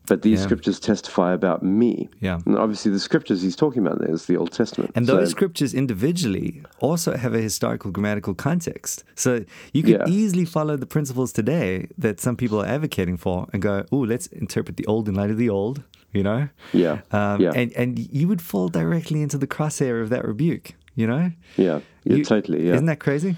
but 0.07 0.21
these 0.21 0.39
yeah. 0.39 0.45
scriptures 0.45 0.79
testify 0.79 1.33
about 1.33 1.63
me. 1.63 2.09
Yeah. 2.19 2.39
And 2.45 2.57
obviously, 2.57 2.91
the 2.91 2.99
scriptures 2.99 3.41
he's 3.41 3.55
talking 3.55 3.85
about 3.85 3.99
there 3.99 4.11
is 4.11 4.25
the 4.25 4.37
Old 4.37 4.51
Testament. 4.51 4.91
And 4.95 5.05
those 5.05 5.29
so, 5.29 5.31
scriptures 5.31 5.73
individually 5.73 6.63
also 6.79 7.15
have 7.15 7.33
a 7.33 7.41
historical 7.41 7.91
grammatical 7.91 8.33
context. 8.33 9.03
So 9.15 9.45
you 9.73 9.83
can 9.83 9.93
yeah. 9.93 10.05
easily 10.07 10.45
follow 10.45 10.77
the 10.77 10.85
principles 10.85 11.31
today 11.31 11.87
that 11.97 12.19
some 12.19 12.35
people 12.35 12.61
are 12.61 12.67
advocating 12.67 13.17
for 13.17 13.47
and 13.53 13.61
go, 13.61 13.85
oh, 13.91 13.97
let's 13.97 14.27
interpret 14.27 14.77
the 14.77 14.85
old 14.85 15.07
in 15.07 15.15
light 15.15 15.29
of 15.29 15.37
the 15.37 15.49
old 15.49 15.83
you 16.13 16.23
know? 16.23 16.49
Yeah. 16.73 17.01
Um, 17.11 17.41
yeah. 17.41 17.51
And, 17.53 17.71
and 17.73 17.99
you 17.99 18.27
would 18.27 18.41
fall 18.41 18.69
directly 18.69 19.21
into 19.21 19.37
the 19.37 19.45
crosshair 19.45 20.01
of 20.01 20.09
that 20.09 20.25
rebuke, 20.25 20.73
you 20.95 21.05
know? 21.05 21.31
Yeah. 21.57 21.81
Yeah, 22.03 22.15
you, 22.15 22.25
totally. 22.25 22.65
Yeah. 22.65 22.73
Isn't 22.73 22.85
that 22.85 22.99
crazy? 22.99 23.35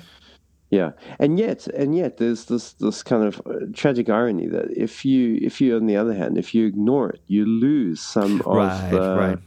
Yeah, 0.71 0.91
and 1.17 1.39
yet, 1.39 1.65
and 1.67 1.95
yet, 1.95 2.17
there's 2.17 2.45
this 2.45 2.73
this 2.73 3.01
kind 3.01 3.23
of 3.23 3.41
uh, 3.47 3.65
tragic 3.73 4.07
irony 4.07 4.47
that 4.47 4.69
if 4.69 5.03
you, 5.03 5.39
if 5.41 5.59
you, 5.59 5.75
on 5.75 5.87
the 5.87 5.97
other 5.97 6.13
hand, 6.13 6.37
if 6.37 6.53
you 6.53 6.67
ignore 6.67 7.09
it, 7.09 7.21
you 7.25 7.45
lose 7.45 7.99
some 7.99 8.41
of 8.41 8.55
right, 8.55 8.91
the, 8.91 9.15
right. 9.17 9.37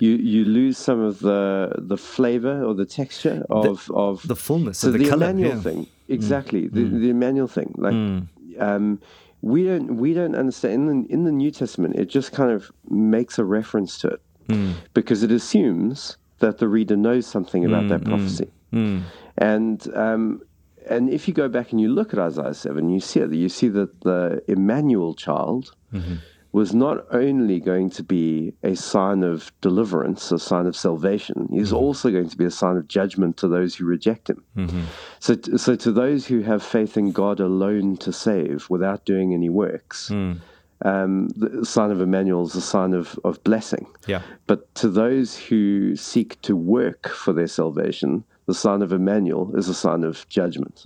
you 0.00 0.10
you 0.10 0.44
lose 0.44 0.76
some 0.76 1.00
of 1.00 1.20
the 1.20 1.72
the 1.78 1.96
flavor 1.96 2.62
or 2.62 2.74
the 2.74 2.84
texture 2.84 3.46
of 3.48 3.86
the, 3.86 3.94
of 3.94 4.28
the 4.28 4.36
fullness 4.36 4.80
so 4.80 4.88
of 4.88 4.92
the, 4.92 4.98
the 4.98 5.08
color, 5.08 5.30
Emmanuel 5.30 5.54
yeah. 5.54 5.62
thing 5.62 5.86
exactly 6.08 6.64
mm. 6.64 6.72
the 6.72 6.80
mm. 6.80 7.00
the 7.00 7.10
Emmanuel 7.10 7.48
thing 7.48 7.74
like. 7.78 7.94
Mm. 7.94 8.28
Um, 8.60 9.00
we 9.40 9.64
don't 9.64 9.96
we 9.98 10.14
don't 10.14 10.34
understand 10.34 10.88
in 10.88 11.02
the, 11.02 11.12
in 11.12 11.24
the 11.24 11.32
New 11.32 11.50
Testament. 11.50 11.96
It 11.96 12.06
just 12.06 12.32
kind 12.32 12.50
of 12.50 12.72
makes 12.88 13.38
a 13.38 13.44
reference 13.44 13.98
to 13.98 14.08
it 14.08 14.20
mm. 14.48 14.72
because 14.94 15.22
it 15.22 15.30
assumes 15.30 16.16
that 16.38 16.58
the 16.58 16.66
reader 16.66 16.96
knows 16.96 17.26
something 17.26 17.64
about 17.64 17.84
mm, 17.84 17.88
that 17.90 18.04
prophecy. 18.04 18.50
Mm, 18.74 19.02
and 19.38 19.94
um, 19.94 20.42
and 20.88 21.08
if 21.08 21.26
you 21.28 21.34
go 21.34 21.48
back 21.48 21.72
and 21.72 21.80
you 21.80 21.88
look 21.88 22.12
at 22.12 22.18
Isaiah 22.18 22.54
seven, 22.54 22.90
you 22.90 23.00
see 23.00 23.20
it. 23.20 23.32
You 23.32 23.48
see 23.48 23.68
that 23.68 24.00
the 24.02 24.42
Emmanuel 24.48 25.14
child. 25.14 25.74
Mm-hmm 25.92 26.16
was 26.54 26.72
not 26.72 27.04
only 27.10 27.58
going 27.58 27.90
to 27.90 28.04
be 28.04 28.54
a 28.62 28.76
sign 28.76 29.24
of 29.24 29.50
deliverance, 29.60 30.30
a 30.30 30.38
sign 30.38 30.66
of 30.66 30.76
salvation, 30.76 31.48
he's 31.50 31.70
mm-hmm. 31.70 31.76
also 31.76 32.12
going 32.12 32.28
to 32.28 32.36
be 32.36 32.44
a 32.44 32.50
sign 32.50 32.76
of 32.76 32.86
judgment 32.86 33.36
to 33.36 33.48
those 33.48 33.74
who 33.74 33.84
reject 33.84 34.30
him. 34.30 34.44
Mm-hmm. 34.56 34.82
So, 35.18 35.34
so 35.56 35.74
to 35.74 35.90
those 35.90 36.28
who 36.28 36.42
have 36.42 36.62
faith 36.62 36.96
in 36.96 37.10
God 37.10 37.40
alone 37.40 37.96
to 37.96 38.12
save 38.12 38.70
without 38.70 39.04
doing 39.04 39.34
any 39.34 39.48
works, 39.48 40.10
mm. 40.10 40.38
um, 40.84 41.26
the 41.30 41.66
sign 41.66 41.90
of 41.90 42.00
Emmanuel 42.00 42.46
is 42.46 42.54
a 42.54 42.60
sign 42.60 42.94
of, 42.94 43.18
of 43.24 43.42
blessing. 43.42 43.88
Yeah. 44.06 44.22
But 44.46 44.72
to 44.76 44.88
those 44.88 45.36
who 45.36 45.96
seek 45.96 46.40
to 46.42 46.54
work 46.54 47.08
for 47.08 47.32
their 47.32 47.48
salvation, 47.48 48.22
the 48.46 48.54
sign 48.54 48.82
of 48.82 48.92
Emmanuel 48.92 49.54
is 49.56 49.68
a 49.68 49.74
sign 49.74 50.04
of 50.04 50.28
judgment. 50.28 50.84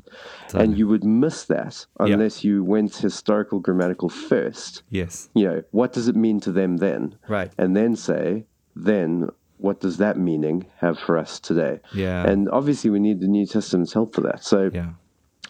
And 0.54 0.78
you 0.78 0.86
would 0.88 1.04
miss 1.04 1.44
that 1.44 1.86
unless 1.98 2.44
you 2.44 2.62
went 2.62 2.96
historical 2.96 3.60
grammatical 3.60 4.08
first. 4.08 4.82
Yes. 4.90 5.28
You 5.34 5.46
know, 5.46 5.62
what 5.72 5.92
does 5.92 6.08
it 6.08 6.16
mean 6.16 6.40
to 6.40 6.52
them 6.52 6.76
then? 6.76 7.16
Right. 7.28 7.52
And 7.58 7.76
then 7.76 7.96
say, 7.96 8.44
then 8.76 9.28
what 9.56 9.80
does 9.80 9.96
that 9.96 10.16
meaning 10.18 10.66
have 10.76 10.98
for 10.98 11.18
us 11.18 11.40
today? 11.40 11.80
Yeah. 11.92 12.24
And 12.24 12.48
obviously 12.50 12.90
we 12.90 13.00
need 13.00 13.20
the 13.20 13.26
New 13.26 13.46
Testament's 13.46 13.92
help 13.92 14.14
for 14.14 14.20
that. 14.20 14.44
So 14.44 14.70
yeah. 14.72 14.90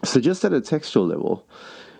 So 0.03 0.19
just 0.19 0.45
at 0.45 0.53
a 0.53 0.61
textual 0.61 1.05
level, 1.05 1.45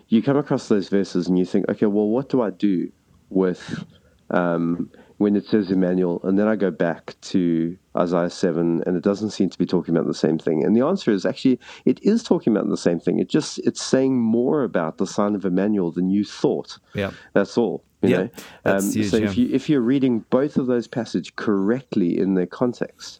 you 0.07 0.23
come 0.23 0.37
across 0.37 0.69
those 0.69 0.89
verses 0.89 1.27
and 1.27 1.37
you 1.37 1.45
think, 1.45 1.69
okay, 1.69 1.85
well, 1.85 2.07
what 2.07 2.29
do 2.29 2.41
I 2.41 2.49
do 2.49 2.91
with 3.29 3.83
um, 4.31 4.89
when 5.19 5.35
it 5.35 5.45
says 5.45 5.69
Emmanuel, 5.69 6.21
and 6.23 6.39
then 6.39 6.47
I 6.47 6.55
go 6.55 6.71
back 6.71 7.13
to 7.23 7.77
Isaiah 7.95 8.29
7, 8.29 8.83
and 8.85 8.95
it 8.95 9.03
doesn't 9.03 9.31
seem 9.31 9.49
to 9.49 9.57
be 9.57 9.65
talking 9.65 9.93
about 9.93 10.07
the 10.07 10.13
same 10.13 10.39
thing. 10.39 10.63
And 10.63 10.73
the 10.75 10.85
answer 10.85 11.11
is 11.11 11.25
actually, 11.25 11.59
it 11.83 12.01
is 12.01 12.23
talking 12.23 12.55
about 12.55 12.69
the 12.69 12.77
same 12.77 13.01
thing. 13.01 13.19
It 13.19 13.27
just, 13.27 13.59
it's 13.59 13.81
saying 13.81 14.17
more 14.17 14.63
about 14.63 14.97
the 14.97 15.05
sign 15.05 15.35
of 15.35 15.43
Emmanuel 15.43 15.91
than 15.91 16.09
you 16.09 16.23
thought. 16.23 16.79
Yeah. 16.93 17.11
That's 17.33 17.57
all. 17.57 17.83
You 18.01 18.09
yeah, 18.09 18.17
know? 18.17 18.29
Um, 18.63 18.91
huge, 18.91 19.09
so 19.09 19.17
yeah. 19.17 19.25
if, 19.25 19.37
you, 19.37 19.49
if 19.51 19.69
you're 19.69 19.81
reading 19.81 20.19
both 20.29 20.55
of 20.55 20.67
those 20.67 20.87
passages 20.87 21.33
correctly 21.35 22.17
in 22.17 22.35
their 22.35 22.47
context, 22.47 23.19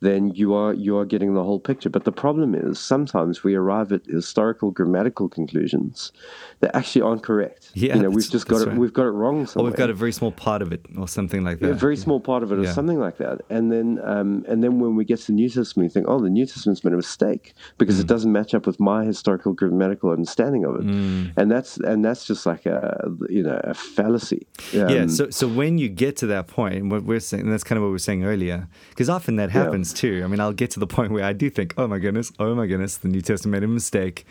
then 0.00 0.34
you 0.34 0.52
are 0.54 0.74
you 0.74 0.96
are 0.98 1.04
getting 1.06 1.34
the 1.34 1.42
whole 1.42 1.58
picture. 1.60 1.88
But 1.90 2.04
the 2.04 2.12
problem 2.12 2.54
is 2.54 2.78
sometimes 2.78 3.42
we 3.42 3.54
arrive 3.54 3.92
at 3.92 4.04
historical 4.06 4.70
grammatical 4.70 5.28
conclusions 5.28 6.12
that 6.60 6.74
actually 6.76 7.02
aren't 7.02 7.22
correct. 7.22 7.70
Yeah, 7.74 7.96
you 7.96 8.02
know, 8.02 8.10
we've 8.10 8.30
just 8.30 8.46
got 8.46 8.60
it. 8.62 8.68
Right. 8.68 8.76
We've 8.78 8.92
got 8.92 9.06
it 9.06 9.10
wrong. 9.10 9.46
Somewhere. 9.46 9.68
Or 9.68 9.70
we've 9.70 9.78
got 9.78 9.90
a 9.90 9.94
very 9.94 10.12
small 10.12 10.32
part 10.32 10.60
of 10.62 10.72
it, 10.72 10.84
or 10.98 11.08
something 11.08 11.42
like 11.44 11.60
that. 11.60 11.70
A 11.70 11.74
very 11.74 11.96
small 11.96 12.20
part 12.20 12.42
of 12.42 12.52
it, 12.52 12.58
or 12.58 12.62
Yeah. 12.64 12.72
something 12.72 12.98
like 12.98 13.16
that. 13.18 13.40
And 13.48 13.72
then, 13.72 13.98
um, 14.04 14.44
and 14.48 14.62
then 14.62 14.80
when 14.80 14.96
we 14.96 15.04
get 15.04 15.18
to 15.20 15.26
the 15.28 15.32
New 15.32 15.48
Testament, 15.48 15.86
we 15.86 15.92
think, 15.92 16.06
oh, 16.08 16.18
the 16.20 16.30
New 16.30 16.46
Testament's 16.46 16.84
made 16.84 16.92
a 16.92 16.96
mistake 16.96 17.54
because 17.78 17.96
Mm. 17.96 18.00
it 18.00 18.06
doesn't 18.06 18.32
match 18.32 18.54
up 18.54 18.66
with 18.66 18.78
my 18.78 19.04
historical 19.04 19.52
grammatical 19.54 20.10
understanding 20.10 20.64
of 20.64 20.76
it. 20.76 20.86
Mm. 20.86 21.32
And 21.36 21.50
that's 21.50 21.78
and 21.78 22.04
that's 22.04 22.26
just 22.26 22.44
like 22.46 22.66
a 22.66 23.10
you 23.30 23.42
know 23.42 23.60
a 23.64 23.74
fallacy. 23.74 24.46
yeah. 24.72 24.84
Um, 24.86 25.08
So, 25.08 25.30
so 25.30 25.48
when 25.48 25.78
you 25.78 25.88
get 25.88 26.16
to 26.18 26.26
that 26.26 26.46
point, 26.48 26.74
and 26.74 26.90
what 26.90 27.04
we're 27.04 27.20
saying, 27.20 27.44
and 27.44 27.52
that's 27.52 27.64
kind 27.64 27.76
of 27.78 27.82
what 27.82 27.88
we 27.88 27.92
were 27.92 27.98
saying 28.10 28.24
earlier, 28.24 28.68
because 28.90 29.08
often 29.08 29.36
that 29.36 29.50
happens. 29.50 29.85
Happens 29.86 30.00
too. 30.00 30.22
I 30.24 30.28
mean, 30.28 30.40
I'll 30.40 30.52
get 30.52 30.70
to 30.72 30.80
the 30.80 30.86
point 30.86 31.12
where 31.12 31.24
I 31.24 31.32
do 31.32 31.50
think, 31.50 31.74
oh 31.76 31.86
my 31.86 31.98
goodness, 31.98 32.32
oh 32.38 32.54
my 32.54 32.66
goodness, 32.66 32.96
the 32.96 33.08
New 33.08 33.20
Testament 33.20 33.60
made 33.60 33.68
a 33.68 33.72
mistake. 33.72 34.26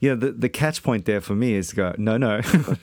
You 0.00 0.10
know, 0.10 0.16
the, 0.16 0.32
the 0.32 0.48
catch 0.48 0.82
point 0.82 1.06
there 1.06 1.20
for 1.20 1.34
me 1.34 1.54
is 1.54 1.68
to 1.68 1.76
go, 1.76 1.94
no, 1.96 2.16
no, 2.16 2.40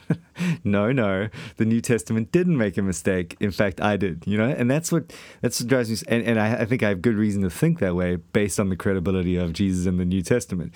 no, 0.63 0.91
no, 0.91 1.29
the 1.57 1.65
New 1.65 1.79
Testament 1.81 2.31
didn't 2.31 2.57
make 2.57 2.77
a 2.77 2.81
mistake. 2.81 3.37
In 3.39 3.51
fact, 3.51 3.79
I 3.81 3.97
did, 3.97 4.23
you 4.25 4.37
know, 4.37 4.49
and 4.49 4.69
that's 4.69 4.91
what, 4.91 5.13
that's 5.41 5.59
what 5.59 5.69
drives 5.69 5.89
me. 5.89 5.97
And, 6.07 6.25
and 6.25 6.39
I, 6.39 6.61
I 6.61 6.65
think 6.65 6.81
I 6.81 6.89
have 6.89 7.01
good 7.01 7.15
reason 7.15 7.43
to 7.43 7.49
think 7.49 7.79
that 7.79 7.95
way 7.95 8.15
based 8.15 8.59
on 8.59 8.69
the 8.69 8.75
credibility 8.75 9.37
of 9.37 9.53
Jesus 9.53 9.85
in 9.85 9.97
the 9.97 10.05
New 10.05 10.23
Testament. 10.23 10.73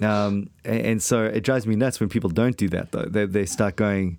Um, 0.00 0.50
and, 0.64 0.80
and 0.80 1.02
so 1.02 1.24
it 1.24 1.42
drives 1.42 1.66
me 1.66 1.76
nuts 1.76 2.00
when 2.00 2.08
people 2.08 2.30
don't 2.30 2.56
do 2.56 2.68
that, 2.70 2.92
though. 2.92 3.04
They, 3.04 3.26
they 3.26 3.46
start 3.46 3.76
going, 3.76 4.18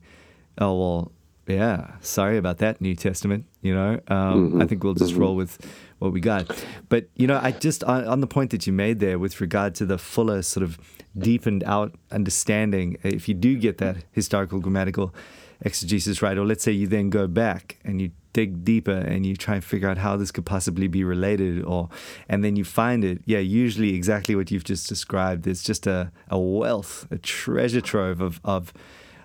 oh, 0.58 0.80
well, 0.80 1.12
yeah, 1.48 1.92
sorry 2.02 2.38
about 2.38 2.58
that, 2.60 2.82
New 2.82 2.96
Testament. 2.96 3.46
You 3.62 3.74
know, 3.74 4.00
um, 4.08 4.52
mm-hmm. 4.52 4.62
I 4.62 4.66
think 4.66 4.84
we'll 4.84 4.94
just 4.94 5.12
mm-hmm. 5.12 5.22
roll 5.22 5.36
with 5.36 5.58
what 6.00 6.12
we 6.12 6.20
got. 6.20 6.64
But 6.90 7.08
you 7.16 7.28
know, 7.28 7.40
I 7.42 7.52
just 7.52 7.84
on, 7.84 8.06
on, 8.06 8.22
the 8.22 8.28
point 8.28 8.52
that 8.52 8.68
you 8.68 8.74
made 8.74 9.00
there 9.00 9.18
with 9.18 9.40
regard 9.42 9.76
to 9.76 9.86
the 9.86 9.98
fuller 9.98 10.42
sort 10.42 10.64
of 10.64 10.78
deepened 11.18 11.64
out 11.64 11.96
understanding, 12.12 12.98
if 13.04 13.28
you 13.28 13.34
do 13.34 13.58
get 13.58 13.78
that 13.80 13.98
historical 14.12 14.60
grammatical 14.60 15.14
exegesis 15.62 16.22
right, 16.22 16.38
or 16.38 16.46
let's 16.46 16.64
say 16.64 16.72
you 16.72 16.88
then 16.88 17.10
go 17.10 17.28
back 17.28 17.78
and 17.84 18.02
you 18.02 18.12
dig 18.34 18.64
deeper 18.64 18.92
and 18.92 19.26
you 19.26 19.36
try 19.36 19.56
and 19.56 19.64
figure 19.64 19.90
out 19.90 19.98
how 19.98 20.16
this 20.16 20.30
could 20.30 20.46
possibly 20.46 20.88
be 20.88 21.04
related, 21.04 21.64
or 21.64 21.90
and 22.30 22.44
then 22.44 22.56
you 22.56 22.64
find 22.64 23.04
it, 23.04 23.22
yeah, 23.26 23.40
usually 23.40 23.96
exactly 23.96 24.36
what 24.36 24.52
you've 24.52 24.64
just 24.64 24.88
described. 24.88 25.44
There's 25.44 25.64
just 25.64 25.88
a, 25.88 26.12
a 26.30 26.38
wealth, 26.38 27.08
a 27.10 27.18
treasure 27.18 27.82
trove 27.82 28.22
of 28.22 28.40
of 28.44 28.74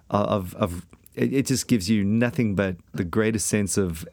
of, 0.08 0.54
of 0.56 0.86
it, 1.14 1.32
it 1.32 1.46
just 1.46 1.68
gives 1.68 1.88
you 1.90 2.04
nothing 2.04 2.54
but 2.54 2.76
the 2.92 3.04
greatest 3.04 3.46
sense 3.46 3.76
of 3.76 4.06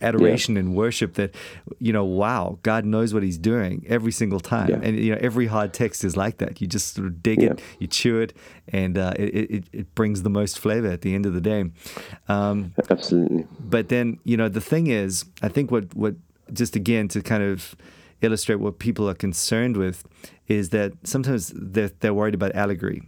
adoration 0.00 0.54
yeah. 0.54 0.60
and 0.60 0.74
worship 0.74 1.14
that 1.14 1.34
you 1.78 1.92
know 1.92 2.04
wow 2.04 2.58
god 2.62 2.84
knows 2.84 3.14
what 3.14 3.22
he's 3.22 3.38
doing 3.38 3.84
every 3.88 4.12
single 4.12 4.40
time 4.40 4.68
yeah. 4.68 4.80
and 4.82 4.98
you 4.98 5.10
know 5.10 5.18
every 5.20 5.46
hard 5.46 5.72
text 5.72 6.04
is 6.04 6.16
like 6.16 6.38
that 6.38 6.60
you 6.60 6.66
just 6.66 6.94
sort 6.94 7.06
of 7.06 7.22
dig 7.22 7.40
yeah. 7.40 7.50
it 7.50 7.60
you 7.78 7.86
chew 7.86 8.18
it 8.18 8.32
and 8.68 8.98
uh, 8.98 9.12
it, 9.16 9.22
it, 9.22 9.64
it, 9.72 9.94
brings 9.94 10.22
the 10.22 10.30
most 10.30 10.58
flavor 10.58 10.88
at 10.88 11.02
the 11.02 11.14
end 11.14 11.26
of 11.26 11.32
the 11.32 11.40
day 11.40 11.64
um, 12.28 12.74
absolutely 12.90 13.46
but 13.60 13.88
then 13.88 14.18
you 14.24 14.36
know 14.36 14.48
the 14.48 14.60
thing 14.60 14.88
is 14.88 15.24
i 15.42 15.48
think 15.48 15.70
what 15.70 15.94
what 15.94 16.14
just 16.52 16.74
again 16.76 17.06
to 17.08 17.22
kind 17.22 17.42
of 17.42 17.74
illustrate 18.20 18.56
what 18.56 18.78
people 18.78 19.08
are 19.08 19.14
concerned 19.14 19.76
with 19.76 20.04
is 20.48 20.70
that 20.70 20.92
sometimes 21.04 21.52
they're, 21.54 21.90
they're 22.00 22.14
worried 22.14 22.34
about 22.34 22.54
allegory 22.54 23.02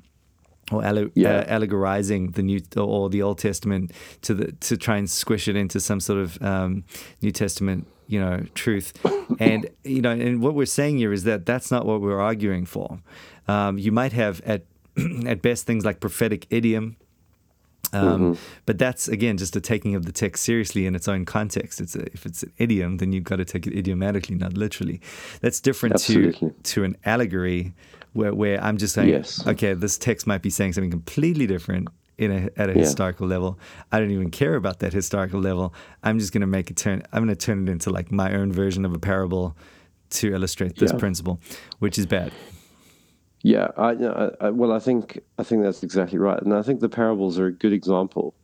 or 0.73 0.85
alle- 0.85 1.11
yeah. 1.15 1.39
uh, 1.39 1.45
allegorizing 1.49 2.33
the 2.33 2.43
new 2.43 2.61
or 2.77 3.09
the 3.09 3.23
Old 3.23 3.39
Testament 3.39 3.93
to 4.23 4.35
the 4.35 4.53
to 4.53 4.77
try 4.77 4.97
and 4.97 5.09
squish 5.09 5.49
it 5.49 5.57
into 5.57 5.81
some 5.81 6.01
sort 6.01 6.19
of 6.19 6.43
um, 6.43 6.85
New 7.23 7.33
Testament, 7.33 7.87
you 8.09 8.21
know, 8.21 8.45
truth. 8.55 8.93
and 9.39 9.69
you 9.85 10.03
know, 10.03 10.11
and 10.11 10.43
what 10.43 10.55
we're 10.55 10.67
saying 10.67 10.99
here 10.99 11.13
is 11.13 11.25
that 11.25 11.47
that's 11.47 11.71
not 11.71 11.87
what 11.87 12.01
we're 12.01 12.21
arguing 12.21 12.67
for. 12.67 13.01
Um, 13.49 13.79
you 13.79 13.93
might 13.93 14.13
have 14.13 14.41
at 14.43 14.65
at 15.27 15.43
best 15.43 15.67
things 15.67 15.85
like 15.85 16.01
prophetic 16.01 16.47
idiom. 16.51 16.97
Um, 17.93 18.35
mm-hmm. 18.35 18.43
But 18.67 18.79
that's 18.79 19.07
again 19.07 19.37
just 19.37 19.55
a 19.55 19.61
taking 19.61 19.95
of 19.95 20.07
the 20.07 20.13
text 20.13 20.45
seriously 20.45 20.87
in 20.87 20.97
its 20.97 21.07
own 21.07 21.25
context. 21.25 21.81
It's 21.81 21.95
a, 21.95 22.03
if 22.13 22.27
it's 22.27 22.43
an 22.43 22.53
idiom, 22.59 22.97
then 22.97 23.13
you've 23.13 23.25
got 23.25 23.37
to 23.37 23.45
take 23.45 23.67
it 23.67 23.77
idiomatically, 23.77 24.35
not 24.35 24.55
literally. 24.55 25.01
That's 25.41 25.61
different 25.61 25.95
Absolutely. 25.95 26.51
to 26.51 26.55
to 26.75 26.85
an 26.85 26.97
allegory, 27.05 27.75
where, 28.17 28.35
where 28.35 28.63
I'm 28.63 28.79
just 28.79 28.95
saying, 28.95 29.09
yes. 29.09 29.47
okay, 29.47 29.75
this 29.75 29.99
text 29.99 30.27
might 30.27 30.43
be 30.43 30.51
saying 30.51 30.73
something 30.73 30.91
completely 30.91 31.47
different 31.47 31.89
in 32.19 32.31
a, 32.31 32.49
at 32.57 32.71
a 32.71 32.73
yeah. 32.73 32.81
historical 32.81 33.27
level. 33.27 33.59
I 33.93 34.01
don't 34.01 34.11
even 34.11 34.31
care 34.31 34.55
about 34.55 34.81
that 34.81 34.93
historical 34.93 35.41
level. 35.41 35.75
I'm 36.03 36.19
just 36.19 36.33
going 36.33 36.41
to 36.41 36.47
make 36.47 36.71
it 36.71 36.77
turn. 36.77 37.03
I'm 37.13 37.25
going 37.25 37.37
to 37.37 37.47
turn 37.47 37.69
it 37.69 37.71
into 37.71 37.91
like 37.91 38.11
my 38.11 38.35
own 38.35 38.53
version 38.53 38.85
of 38.85 38.95
a 38.95 38.99
parable 38.99 39.57
to 40.11 40.33
illustrate 40.33 40.77
this 40.77 40.93
yeah. 40.93 40.99
principle, 40.99 41.41
which 41.79 41.99
is 41.99 42.07
bad. 42.07 42.33
Yeah, 43.43 43.69
I, 43.77 43.91
I, 44.41 44.51
well, 44.51 44.73
I 44.73 44.79
think 44.79 45.21
I 45.39 45.45
think 45.45 45.63
that's 45.63 45.83
exactly 45.83 46.19
right, 46.19 46.41
and 46.43 46.53
I 46.53 46.63
think 46.63 46.81
the 46.81 46.89
parables 46.89 47.39
are 47.39 47.47
a 47.47 47.53
good 47.53 47.73
example 47.73 48.35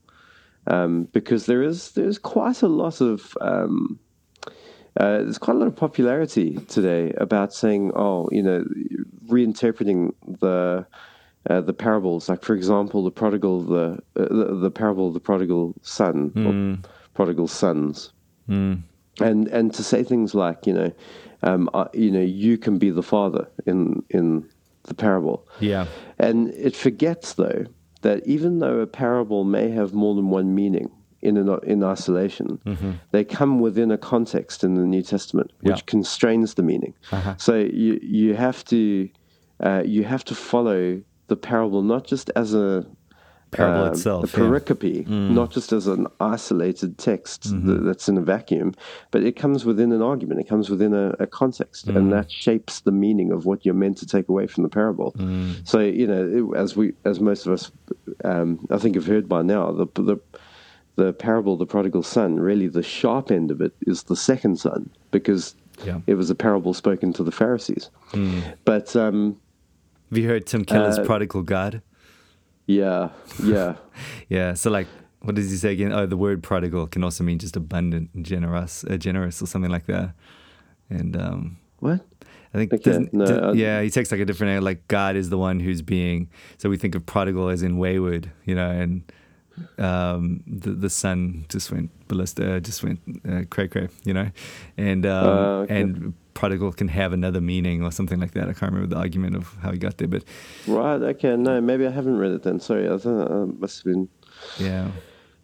um, 0.67 1.09
because 1.13 1.47
there 1.47 1.63
is 1.63 1.93
there's 1.93 2.19
quite 2.19 2.63
a 2.63 2.69
lot 2.69 3.01
of 3.01 3.37
um, 3.41 3.99
uh, 4.99 5.19
there's 5.19 5.39
quite 5.39 5.57
a 5.57 5.59
lot 5.59 5.69
of 5.69 5.77
popularity 5.77 6.57
today 6.69 7.13
about 7.17 7.53
saying, 7.55 7.93
oh, 7.95 8.29
you 8.31 8.43
know, 8.43 8.65
reinterpreting 9.27 10.13
the 10.41 10.87
uh, 11.49 11.61
the 11.61 11.73
parables. 11.73 12.29
Like, 12.29 12.43
for 12.43 12.55
example, 12.55 13.03
the 13.03 13.11
prodigal, 13.11 13.63
the 13.63 13.99
uh, 14.17 14.29
the, 14.29 14.59
the, 14.61 14.71
parable 14.71 15.09
of 15.09 15.15
the 15.15 15.21
prodigal 15.21 15.75
son, 15.83 16.31
mm. 16.31 16.47
or 16.47 16.89
prodigal 17.15 17.49
sons, 17.49 18.13
mm. 18.49 18.83
and 19.21 19.49
and 19.49 19.73
to 19.75 19.83
say 19.83 20.03
things 20.03 20.35
like, 20.35 20.67
you 20.67 20.75
know, 20.75 20.93
um, 21.43 21.71
uh, 21.73 21.89
you 21.95 22.11
know, 22.11 22.21
you 22.21 22.59
can 22.59 22.79
be 22.79 22.91
the 22.91 23.03
father 23.03 23.49
in 23.67 24.03
in 24.11 24.47
the 24.85 24.95
parable. 24.95 25.49
Yeah, 25.59 25.87
and 26.19 26.51
it 26.51 26.77
forgets 26.77 27.35
though 27.35 27.65
that 28.03 28.27
even 28.27 28.59
though 28.59 28.81
a 28.81 28.87
parable 28.87 29.45
may 29.45 29.71
have 29.71 29.95
more 29.95 30.15
than 30.15 30.29
one 30.29 30.55
meaning, 30.55 30.91
in 31.23 31.37
an, 31.37 31.59
in 31.65 31.83
isolation. 31.83 32.61
Mm-hmm. 32.67 32.93
They 33.13 33.25
come 33.25 33.61
within 33.61 33.91
a 33.91 33.99
context 33.99 34.65
in 34.65 34.75
the 34.75 34.83
New 34.83 35.03
Testament, 35.03 35.53
which 35.61 35.77
yeah. 35.77 35.83
constrains 35.87 36.55
the 36.55 36.63
meaning. 36.63 36.95
Uh-huh. 37.11 37.35
So 37.39 37.57
you 37.57 37.99
you 38.03 38.35
have 38.35 38.65
to 38.67 39.09
uh, 39.61 39.83
you 39.85 40.05
have 40.05 40.25
to 40.25 40.35
follow 40.35 41.01
the 41.29 41.37
parable 41.37 41.83
not 41.83 42.07
just 42.07 42.31
as 42.37 42.55
a 42.55 42.87
parable 43.53 43.85
uh, 43.85 43.91
itself, 43.91 44.25
a 44.25 44.37
pericope, 44.37 44.95
yeah. 44.95 45.03
mm. 45.03 45.31
not 45.31 45.53
just 45.53 45.73
as 45.73 45.87
an 45.87 46.07
isolated 46.19 46.99
text 46.99 47.45
mm-hmm. 47.45 47.87
that's 47.87 48.09
in 48.09 48.19
a 48.19 48.21
vacuum, 48.21 48.75
but 49.11 49.23
it 49.23 49.37
comes 49.37 49.65
within 49.65 49.93
an 49.93 50.03
argument. 50.03 50.41
It 50.41 50.49
comes 50.49 50.69
within 50.69 50.95
a, 50.95 51.15
a 51.21 51.27
context, 51.27 51.87
mm. 51.87 51.97
and 51.97 52.13
that 52.13 52.31
shapes 52.31 52.81
the 52.81 52.91
meaning 52.93 53.31
of 53.31 53.47
what 53.47 53.65
you're 53.65 53.75
meant 53.75 53.99
to 53.99 54.07
take 54.07 54.29
away 54.29 54.47
from 54.47 54.65
the 54.65 54.69
parable. 54.69 55.13
Mm. 55.13 55.67
So 55.69 55.79
you 55.79 56.07
know, 56.07 56.55
as 56.57 56.75
we, 56.75 56.95
as 57.05 57.21
most 57.21 57.47
of 57.47 57.53
us, 57.53 57.71
um, 58.25 58.67
I 58.71 58.79
think 58.79 58.97
have 58.97 59.07
heard 59.07 59.29
by 59.29 59.43
now, 59.43 59.71
the 59.71 59.87
the 59.95 60.17
the 60.97 61.13
parable 61.13 61.55
of 61.55 61.59
the 61.59 61.67
prodigal 61.67 62.03
son, 62.03 62.39
really 62.39 62.69
the 62.69 62.83
sharp 62.83 63.31
end 63.31 63.51
of 63.51 63.61
it 63.61 63.73
is 63.83 64.05
the 64.05 64.17
second 64.17 64.59
son, 64.59 64.91
because 65.11 65.55
yeah. 65.85 66.01
it 66.07 66.15
was 66.15 66.31
a 66.31 66.35
parable 66.35 66.75
spoken 66.75 67.13
to 67.15 67.23
the 67.23 67.33
Pharisees. 67.33 67.91
Mm. 68.13 68.57
But 68.65 68.95
um, 68.95 69.41
have 70.11 70.19
you 70.19 70.29
heard 70.29 70.47
Tim 70.47 70.65
Keller's 70.65 70.99
uh, 70.99 71.05
prodigal 71.05 71.43
God? 71.43 71.83
Yeah, 72.67 73.11
yeah, 73.43 73.77
yeah. 74.29 74.55
So 74.55 74.71
like, 74.71 74.87
what 75.21 75.35
does 75.35 75.51
he 75.51 75.57
say 75.57 75.73
again? 75.73 75.93
Oh, 75.93 76.07
the 76.07 76.17
word 76.17 76.43
prodigal 76.43 76.87
can 76.87 77.03
also 77.03 77.25
mean 77.25 77.39
just 77.39 77.57
abundant 77.57 78.11
and 78.15 78.25
generous, 78.25 78.85
uh, 78.85 78.97
generous 78.97 79.41
or 79.41 79.47
something 79.47 79.71
like 79.71 79.87
that. 79.87 80.15
And 80.91 81.17
um, 81.17 81.59
what? 81.79 82.05
I 82.55 82.59
think 82.59 82.75
okay. 82.75 83.09
no, 83.13 83.55
yeah, 83.55 83.81
he 83.81 83.89
takes 83.89 84.13
like 84.13 84.21
a 84.21 84.27
different 84.27 84.51
angle, 84.51 84.65
like 84.65 84.87
God 84.89 85.17
is 85.17 85.31
the 85.31 85.39
one 85.39 85.59
who's 85.59 85.81
being. 85.81 86.29
So 86.59 86.69
we 86.69 86.77
think 86.77 86.95
of 86.95 87.07
prodigal 87.07 87.49
as 87.49 87.63
in 87.63 87.79
wayward, 87.79 88.31
you 88.45 88.55
know, 88.55 88.71
and 88.71 89.11
um, 89.79 90.43
the 90.47 90.71
the 90.73 90.91
son 90.91 91.47
just 91.49 91.71
went 91.71 91.91
ballista, 92.09 92.61
just 92.61 92.83
went 92.83 93.01
uh, 93.29 93.43
cray 93.51 93.69
cray, 93.69 93.89
you 94.05 94.15
know, 94.15 94.31
and 94.77 95.07
um, 95.07 95.27
uh, 95.27 95.31
okay. 95.63 95.81
and 95.81 96.15
prodigal 96.35 96.73
can 96.73 96.89
have 96.89 97.13
another 97.13 97.41
meaning 97.41 97.83
or 97.83 97.91
something 97.93 98.21
like 98.21 98.33
that. 98.33 98.49
I 98.49 98.53
can't 98.53 98.73
remember 98.73 98.95
the 98.95 99.01
argument 99.01 99.37
of 99.37 99.55
how 99.63 99.73
he 99.73 99.79
got 99.79 99.99
there, 99.99 100.09
but 100.09 100.25
right, 100.67 101.01
okay, 101.03 101.37
no, 101.37 101.61
maybe 101.61 101.87
I 101.87 101.91
haven't 101.91 102.19
read 102.19 102.33
it 102.33 102.43
then. 102.43 102.61
Sorry, 102.61 102.89
I, 102.89 102.95
I 102.95 103.45
must 103.45 103.79
have 103.79 103.93
been 103.93 104.09
yeah 104.59 104.89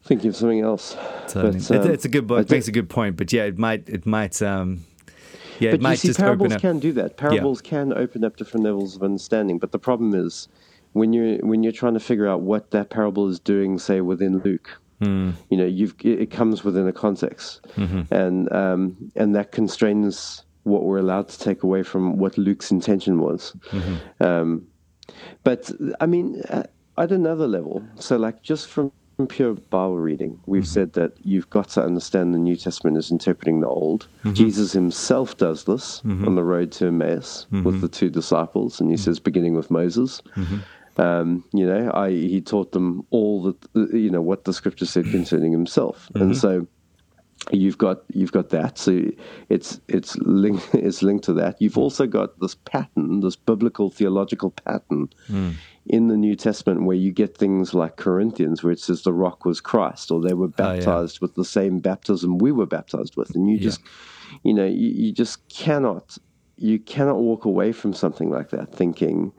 thinking 0.08 0.30
of 0.30 0.36
something 0.36 0.60
else. 0.60 0.96
Totally. 1.28 1.60
But, 1.60 1.70
um, 1.70 1.76
it's, 1.76 1.86
it's, 1.86 2.04
a 2.06 2.08
good 2.08 2.26
book. 2.26 2.40
It 2.40 2.50
makes 2.50 2.66
a 2.66 2.72
good 2.72 2.88
point, 2.88 3.16
but 3.16 3.32
yeah, 3.32 3.44
it 3.44 3.58
might 3.58 3.88
it 3.88 4.06
might. 4.06 4.40
Um, 4.42 4.84
yeah, 5.60 5.76
but 5.76 5.90
you 5.90 5.96
see, 5.96 6.12
parables 6.12 6.56
can 6.56 6.78
do 6.78 6.92
that. 6.92 7.16
Parables 7.16 7.60
yeah. 7.64 7.70
can 7.70 7.92
open 7.92 8.24
up 8.24 8.36
different 8.36 8.64
levels 8.64 8.96
of 8.96 9.02
understanding, 9.02 9.58
but 9.58 9.72
the 9.72 9.78
problem 9.78 10.14
is 10.14 10.48
when 10.98 11.12
you're 11.12 11.38
when 11.38 11.62
you're 11.62 11.72
trying 11.72 11.94
to 11.94 12.00
figure 12.00 12.28
out 12.28 12.42
what 12.42 12.70
that 12.72 12.90
parable 12.90 13.28
is 13.28 13.38
doing, 13.38 13.78
say 13.78 14.00
within 14.00 14.38
Luke, 14.40 14.78
mm. 15.00 15.32
you 15.50 15.56
know, 15.56 15.64
you've 15.64 15.94
it 16.00 16.30
comes 16.30 16.64
within 16.64 16.86
a 16.88 16.92
context, 16.92 17.66
mm-hmm. 17.76 18.12
and 18.12 18.52
um, 18.52 19.10
and 19.16 19.34
that 19.34 19.52
constrains 19.52 20.44
what 20.64 20.84
we're 20.84 20.98
allowed 20.98 21.28
to 21.28 21.38
take 21.38 21.62
away 21.62 21.82
from 21.82 22.18
what 22.18 22.36
Luke's 22.36 22.70
intention 22.70 23.20
was. 23.20 23.56
Mm-hmm. 23.70 24.24
Um, 24.24 24.66
but 25.44 25.70
I 26.00 26.06
mean, 26.06 26.42
at 26.98 27.12
another 27.12 27.46
level, 27.46 27.82
so 27.96 28.16
like 28.16 28.42
just 28.42 28.68
from 28.68 28.92
pure 29.28 29.54
Bible 29.54 29.98
reading, 29.98 30.38
we've 30.46 30.62
mm-hmm. 30.62 30.68
said 30.68 30.92
that 30.92 31.12
you've 31.24 31.50
got 31.50 31.68
to 31.70 31.82
understand 31.82 32.34
the 32.34 32.38
New 32.38 32.56
Testament 32.56 32.96
is 32.96 33.10
interpreting 33.10 33.60
the 33.60 33.66
Old. 33.68 34.06
Mm-hmm. 34.20 34.34
Jesus 34.34 34.72
himself 34.72 35.36
does 35.36 35.64
this 35.64 36.00
mm-hmm. 36.02 36.26
on 36.26 36.34
the 36.34 36.44
road 36.44 36.70
to 36.72 36.86
Emmaus 36.86 37.46
with 37.50 37.64
mm-hmm. 37.64 37.80
the 37.80 37.88
two 37.88 38.10
disciples, 38.10 38.80
and 38.80 38.90
he 38.90 38.96
mm-hmm. 38.96 39.04
says, 39.04 39.18
beginning 39.18 39.54
with 39.54 39.70
Moses. 39.70 40.22
Um, 40.98 41.44
you 41.52 41.66
know, 41.66 41.90
I, 41.92 42.10
he 42.10 42.40
taught 42.40 42.72
them 42.72 43.06
all 43.10 43.42
that 43.42 43.92
you 43.92 44.10
know 44.10 44.22
what 44.22 44.44
the 44.44 44.52
scripture 44.52 44.86
said 44.86 45.04
concerning 45.10 45.52
himself, 45.52 46.08
mm-hmm. 46.12 46.22
and 46.22 46.36
so 46.36 46.66
you've 47.52 47.78
got 47.78 48.02
you've 48.12 48.32
got 48.32 48.50
that. 48.50 48.78
So 48.78 49.04
it's 49.48 49.80
it's 49.88 50.16
linked 50.18 50.68
it's 50.74 51.02
linked 51.02 51.24
to 51.24 51.32
that. 51.34 51.60
You've 51.60 51.78
also 51.78 52.06
got 52.06 52.40
this 52.40 52.54
pattern, 52.54 53.20
this 53.20 53.36
biblical 53.36 53.90
theological 53.90 54.50
pattern 54.50 55.08
mm. 55.28 55.54
in 55.86 56.08
the 56.08 56.16
New 56.16 56.34
Testament, 56.34 56.84
where 56.84 56.96
you 56.96 57.12
get 57.12 57.36
things 57.36 57.74
like 57.74 57.96
Corinthians, 57.96 58.62
where 58.62 58.72
it 58.72 58.80
says 58.80 59.02
the 59.02 59.12
rock 59.12 59.44
was 59.44 59.60
Christ, 59.60 60.10
or 60.10 60.20
they 60.20 60.34
were 60.34 60.48
baptized 60.48 60.88
oh, 60.88 61.22
yeah. 61.22 61.26
with 61.26 61.34
the 61.36 61.44
same 61.44 61.78
baptism 61.78 62.38
we 62.38 62.52
were 62.52 62.66
baptized 62.66 63.16
with, 63.16 63.34
and 63.34 63.48
you 63.48 63.56
yeah. 63.56 63.62
just 63.62 63.80
you 64.42 64.54
know, 64.54 64.66
you, 64.66 64.88
you 64.88 65.12
just 65.12 65.48
cannot 65.48 66.18
you 66.56 66.78
cannot 66.78 67.18
walk 67.18 67.44
away 67.44 67.72
from 67.72 67.92
something 67.92 68.30
like 68.30 68.50
that 68.50 68.74
thinking, 68.74 69.32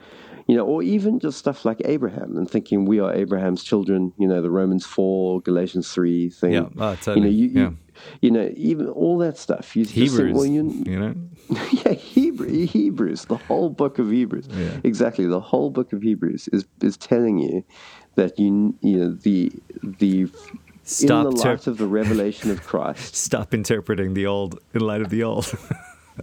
you 0.49 0.55
know, 0.55 0.65
or 0.65 0.81
even 0.81 1.19
just 1.19 1.37
stuff 1.37 1.63
like 1.63 1.79
Abraham 1.85 2.35
and 2.35 2.49
thinking 2.49 2.85
we 2.85 2.99
are 2.99 3.13
Abraham's 3.13 3.63
children, 3.63 4.11
you 4.17 4.27
know, 4.27 4.41
the 4.41 4.49
Romans 4.49 4.83
4, 4.83 5.41
Galatians 5.41 5.93
3 5.93 6.31
thing. 6.31 6.53
Yeah, 6.53 6.61
uh, 6.61 6.69
oh, 6.79 6.95
totally. 6.95 7.29
You 7.29 7.47
know, 7.49 7.61
you, 7.61 7.65
yeah. 7.65 7.99
you, 8.21 8.31
know, 8.31 8.51
even 8.57 8.87
all 8.87 9.19
that 9.19 9.37
stuff. 9.37 9.75
You 9.75 9.85
Hebrews, 9.85 10.17
think, 10.17 10.35
well, 10.35 10.47
you, 10.47 10.63
know? 10.63 11.13
yeah, 11.71 11.93
Hebrew, 11.93 12.65
Hebrews, 12.65 13.25
the 13.25 13.37
whole 13.37 13.69
book 13.69 13.99
of 13.99 14.09
Hebrews. 14.09 14.47
Yeah. 14.49 14.79
Exactly, 14.83 15.27
the 15.27 15.39
whole 15.39 15.69
book 15.69 15.93
of 15.93 16.01
Hebrews 16.01 16.49
is 16.51 16.65
is 16.81 16.97
telling 16.97 17.37
you 17.37 17.63
that 18.15 18.39
you 18.39 18.75
you 18.81 18.97
know 18.97 19.13
the 19.13 19.51
the 19.83 20.31
Stop 20.81 21.27
in 21.27 21.35
the 21.35 21.43
ter- 21.43 21.49
light 21.51 21.67
of 21.67 21.77
the 21.77 21.85
revelation 21.85 22.49
of 22.49 22.65
Christ. 22.65 23.15
Stop 23.27 23.53
interpreting 23.53 24.15
the 24.15 24.25
old 24.25 24.57
in 24.73 24.81
light 24.81 25.01
of 25.01 25.09
the 25.11 25.21
old. 25.21 25.53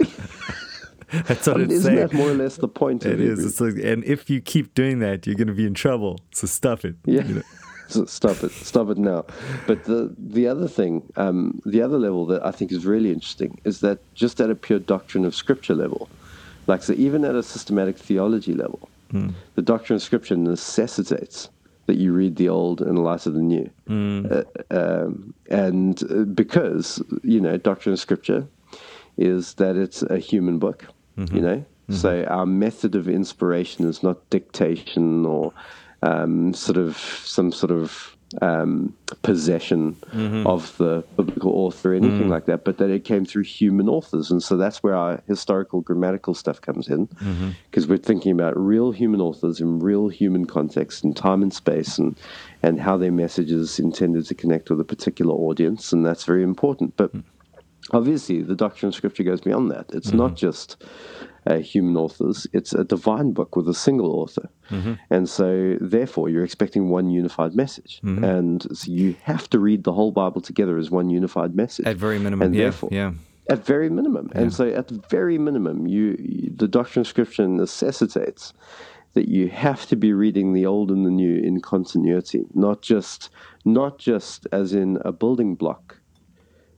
That's 1.26 1.46
what 1.46 1.56
I 1.56 1.58
mean, 1.60 1.64
it's 1.66 1.74
isn't 1.74 1.96
saying. 1.96 2.08
that 2.08 2.12
more 2.12 2.30
or 2.30 2.34
less 2.34 2.56
the 2.56 2.68
point 2.68 3.06
It 3.06 3.20
is. 3.20 3.44
It's 3.44 3.60
like, 3.60 3.76
and 3.82 4.04
if 4.04 4.28
you 4.28 4.40
keep 4.40 4.74
doing 4.74 4.98
that, 5.00 5.26
you're 5.26 5.36
going 5.36 5.46
to 5.48 5.54
be 5.54 5.66
in 5.66 5.74
trouble. 5.74 6.18
So 6.32 6.46
stop 6.46 6.84
it. 6.84 6.96
Yeah. 7.04 7.24
You 7.24 7.34
know? 7.36 7.42
So 7.88 8.04
stop 8.04 8.42
it. 8.42 8.50
Stop 8.50 8.90
it 8.90 8.98
now. 8.98 9.26
But 9.68 9.84
the 9.84 10.12
the 10.18 10.48
other 10.48 10.66
thing, 10.66 11.04
um, 11.14 11.62
the 11.64 11.82
other 11.82 11.98
level 11.98 12.26
that 12.26 12.44
I 12.44 12.50
think 12.50 12.72
is 12.72 12.84
really 12.84 13.12
interesting 13.12 13.60
is 13.62 13.78
that 13.78 14.00
just 14.14 14.40
at 14.40 14.50
a 14.50 14.56
pure 14.56 14.80
doctrine 14.80 15.24
of 15.24 15.36
Scripture 15.36 15.76
level, 15.76 16.08
like 16.66 16.82
so, 16.82 16.94
even 16.94 17.24
at 17.24 17.36
a 17.36 17.44
systematic 17.44 17.96
theology 17.96 18.54
level, 18.54 18.88
the 19.54 19.62
doctrine 19.62 19.94
of 19.94 20.02
Scripture 20.02 20.36
necessitates 20.36 21.48
that 21.86 21.96
you 21.96 22.12
read 22.12 22.34
the 22.34 22.48
Old 22.48 22.82
in 22.82 22.96
the 22.96 23.00
light 23.00 23.24
of 23.26 23.34
the 23.34 23.40
New, 23.40 23.70
uh, 23.88 24.42
um, 24.70 25.32
and 25.48 26.02
uh, 26.10 26.24
because 26.24 27.00
you 27.22 27.40
know 27.40 27.56
doctrine 27.56 27.92
of 27.92 28.00
Scripture 28.00 28.46
is 29.16 29.54
that 29.54 29.76
it's 29.76 30.02
a 30.02 30.18
human 30.18 30.58
book, 30.58 30.86
Mm-hmm. 31.18 31.36
you 31.36 31.42
know. 31.42 31.56
Mm-hmm. 31.56 31.94
So 31.94 32.24
our 32.24 32.46
method 32.46 32.94
of 32.94 33.08
inspiration 33.08 33.88
is 33.88 34.02
not 34.02 34.28
dictation 34.30 35.24
or 35.24 35.52
um, 36.02 36.52
sort 36.52 36.78
of 36.78 36.96
some 36.96 37.52
sort 37.52 37.70
of 37.70 38.16
um, 38.42 38.92
possession 39.22 39.94
mm-hmm. 40.12 40.46
of 40.46 40.76
the 40.78 41.04
biblical 41.16 41.52
author 41.52 41.92
or 41.92 41.94
anything 41.94 42.24
mm. 42.24 42.28
like 42.28 42.46
that, 42.46 42.64
but 42.64 42.78
that 42.78 42.90
it 42.90 43.04
came 43.04 43.24
through 43.24 43.44
human 43.44 43.88
authors, 43.88 44.32
and 44.32 44.42
so 44.42 44.56
that's 44.56 44.82
where 44.82 44.96
our 44.96 45.22
historical 45.28 45.80
grammatical 45.80 46.34
stuff 46.34 46.60
comes 46.60 46.88
in, 46.88 47.08
because 47.70 47.86
we're 47.86 47.96
thinking 47.96 48.32
about 48.32 48.58
real 48.58 48.90
human 48.90 49.20
authors 49.20 49.60
in 49.60 49.78
real 49.78 50.08
human 50.08 50.44
context 50.44 51.04
and 51.04 51.16
time 51.16 51.40
and 51.40 51.54
space, 51.54 51.98
and 51.98 52.16
and 52.64 52.80
how 52.80 52.96
their 52.96 53.12
message 53.12 53.52
is 53.52 53.78
intended 53.78 54.26
to 54.26 54.34
connect 54.34 54.70
with 54.70 54.80
a 54.80 54.84
particular 54.84 55.32
audience, 55.32 55.92
and 55.92 56.04
that's 56.04 56.24
very 56.24 56.42
important, 56.42 56.96
but 56.96 57.12
hmm. 57.12 57.20
Obviously 57.92 58.42
the 58.42 58.56
doctrine 58.56 58.88
of 58.88 58.94
scripture 58.94 59.22
goes 59.22 59.40
beyond 59.40 59.70
that. 59.70 59.86
It's 59.92 60.12
not 60.12 60.32
mm-hmm. 60.32 60.36
just 60.36 60.84
uh, 61.46 61.58
human 61.58 61.96
authors. 61.96 62.46
It's 62.52 62.72
a 62.72 62.84
divine 62.84 63.32
book 63.32 63.56
with 63.56 63.68
a 63.68 63.74
single 63.74 64.12
author. 64.12 64.48
Mm-hmm. 64.70 64.94
And 65.10 65.28
so 65.28 65.76
therefore 65.80 66.28
you're 66.28 66.44
expecting 66.44 66.88
one 66.88 67.10
unified 67.10 67.54
message. 67.54 68.00
Mm-hmm. 68.02 68.24
And 68.24 68.76
so 68.76 68.90
you 68.90 69.16
have 69.22 69.48
to 69.50 69.58
read 69.58 69.84
the 69.84 69.92
whole 69.92 70.12
bible 70.12 70.40
together 70.40 70.78
as 70.78 70.90
one 70.90 71.10
unified 71.10 71.54
message. 71.54 71.86
At 71.86 71.96
very 71.96 72.18
minimum. 72.18 72.46
and 72.46 72.54
yeah. 72.54 72.62
therefore 72.64 72.88
yeah. 72.92 73.12
at 73.48 73.64
very 73.64 73.88
minimum. 73.88 74.30
And 74.34 74.52
so 74.52 74.68
at 74.68 74.88
the 74.88 75.02
very 75.08 75.38
minimum 75.38 75.86
you, 75.86 76.16
you 76.18 76.52
the 76.54 76.68
doctrine 76.68 77.02
of 77.02 77.06
scripture 77.06 77.46
necessitates 77.46 78.52
that 79.14 79.28
you 79.28 79.48
have 79.48 79.86
to 79.86 79.96
be 79.96 80.12
reading 80.12 80.52
the 80.52 80.66
old 80.66 80.90
and 80.90 81.06
the 81.06 81.10
new 81.10 81.36
in 81.36 81.60
continuity. 81.60 82.44
Not 82.54 82.82
just 82.82 83.30
not 83.64 83.98
just 83.98 84.46
as 84.52 84.74
in 84.74 84.98
a 85.04 85.12
building 85.12 85.54
block 85.54 85.95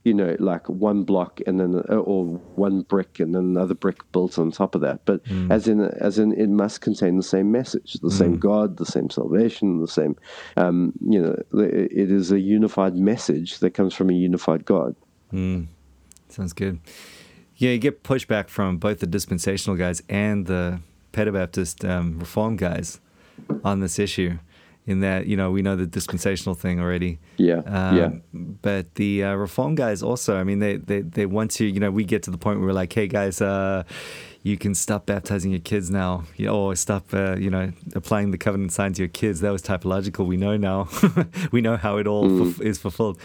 you 0.04 0.14
know, 0.14 0.36
like 0.38 0.68
one 0.68 1.04
block 1.04 1.40
and 1.46 1.58
then 1.60 1.74
or 1.74 2.24
one 2.54 2.82
brick 2.82 3.20
and 3.20 3.34
then 3.34 3.42
another 3.42 3.74
brick 3.74 4.10
built 4.12 4.38
on 4.38 4.50
top 4.50 4.74
of 4.74 4.80
that. 4.80 5.04
But 5.04 5.20
as 5.50 5.68
in 5.68 5.80
as 5.80 6.18
in 6.18 6.32
it 6.32 6.48
must 6.48 6.80
contain 6.80 7.16
the 7.16 7.22
same 7.22 7.50
message, 7.52 7.94
the 7.94 8.10
same 8.10 8.38
God, 8.38 8.76
the 8.76 8.86
same 8.86 9.10
salvation, 9.10 9.80
the 9.80 9.88
same. 9.88 10.16
Um, 10.56 10.92
you 11.00 11.20
know, 11.20 11.36
it 11.62 12.10
is 12.10 12.32
a 12.32 12.40
unified 12.40 12.96
message 12.96 13.58
that 13.58 13.70
comes 13.70 13.94
from 13.94 14.10
a 14.10 14.14
unified 14.14 14.64
God. 14.64 14.94
Sounds 16.28 16.52
good. 16.52 16.80
Yeah, 17.56 17.70
you 17.70 17.78
get 17.78 18.04
pushback 18.04 18.48
from 18.48 18.78
both 18.78 19.00
the 19.00 19.06
dispensational 19.06 19.76
guys 19.76 20.02
and 20.08 20.46
the 20.46 20.80
pedobaptist 21.12 21.88
um, 21.88 22.18
reform 22.20 22.56
guys 22.56 23.00
on 23.64 23.80
this 23.80 23.98
issue. 23.98 24.38
In 24.88 25.00
that, 25.00 25.26
you 25.26 25.36
know, 25.36 25.50
we 25.50 25.60
know 25.60 25.76
the 25.76 25.86
dispensational 25.86 26.54
thing 26.54 26.80
already. 26.80 27.18
Yeah, 27.36 27.58
Um, 27.66 27.96
yeah. 27.98 28.10
But 28.62 28.94
the 28.94 29.22
uh, 29.24 29.34
reform 29.34 29.74
guys 29.74 30.02
also, 30.02 30.38
I 30.38 30.44
mean, 30.44 30.60
they, 30.60 30.76
they, 30.76 31.02
they 31.02 31.26
want 31.26 31.50
to, 31.58 31.66
you 31.66 31.78
know, 31.78 31.90
we 31.90 32.04
get 32.04 32.22
to 32.22 32.30
the 32.30 32.38
point 32.38 32.58
where 32.58 32.68
we're 32.68 32.72
like, 32.72 32.90
hey, 32.94 33.06
guys, 33.06 33.42
uh, 33.42 33.82
you 34.42 34.56
can 34.56 34.74
stop 34.74 35.04
baptizing 35.04 35.50
your 35.50 35.60
kids 35.60 35.90
now, 35.90 36.24
you 36.38 36.46
know, 36.46 36.56
or 36.56 36.74
stop, 36.74 37.12
uh, 37.12 37.36
you 37.36 37.50
know, 37.50 37.70
applying 37.94 38.30
the 38.30 38.38
covenant 38.38 38.72
sign 38.72 38.94
to 38.94 39.02
your 39.02 39.08
kids. 39.10 39.40
That 39.40 39.50
was 39.50 39.62
typological. 39.62 40.26
We 40.26 40.38
know 40.38 40.56
now. 40.56 40.88
we 41.52 41.60
know 41.60 41.76
how 41.76 41.98
it 41.98 42.06
all 42.06 42.24
fulf- 42.26 42.60
is 42.62 42.78
fulfilled. 42.78 43.18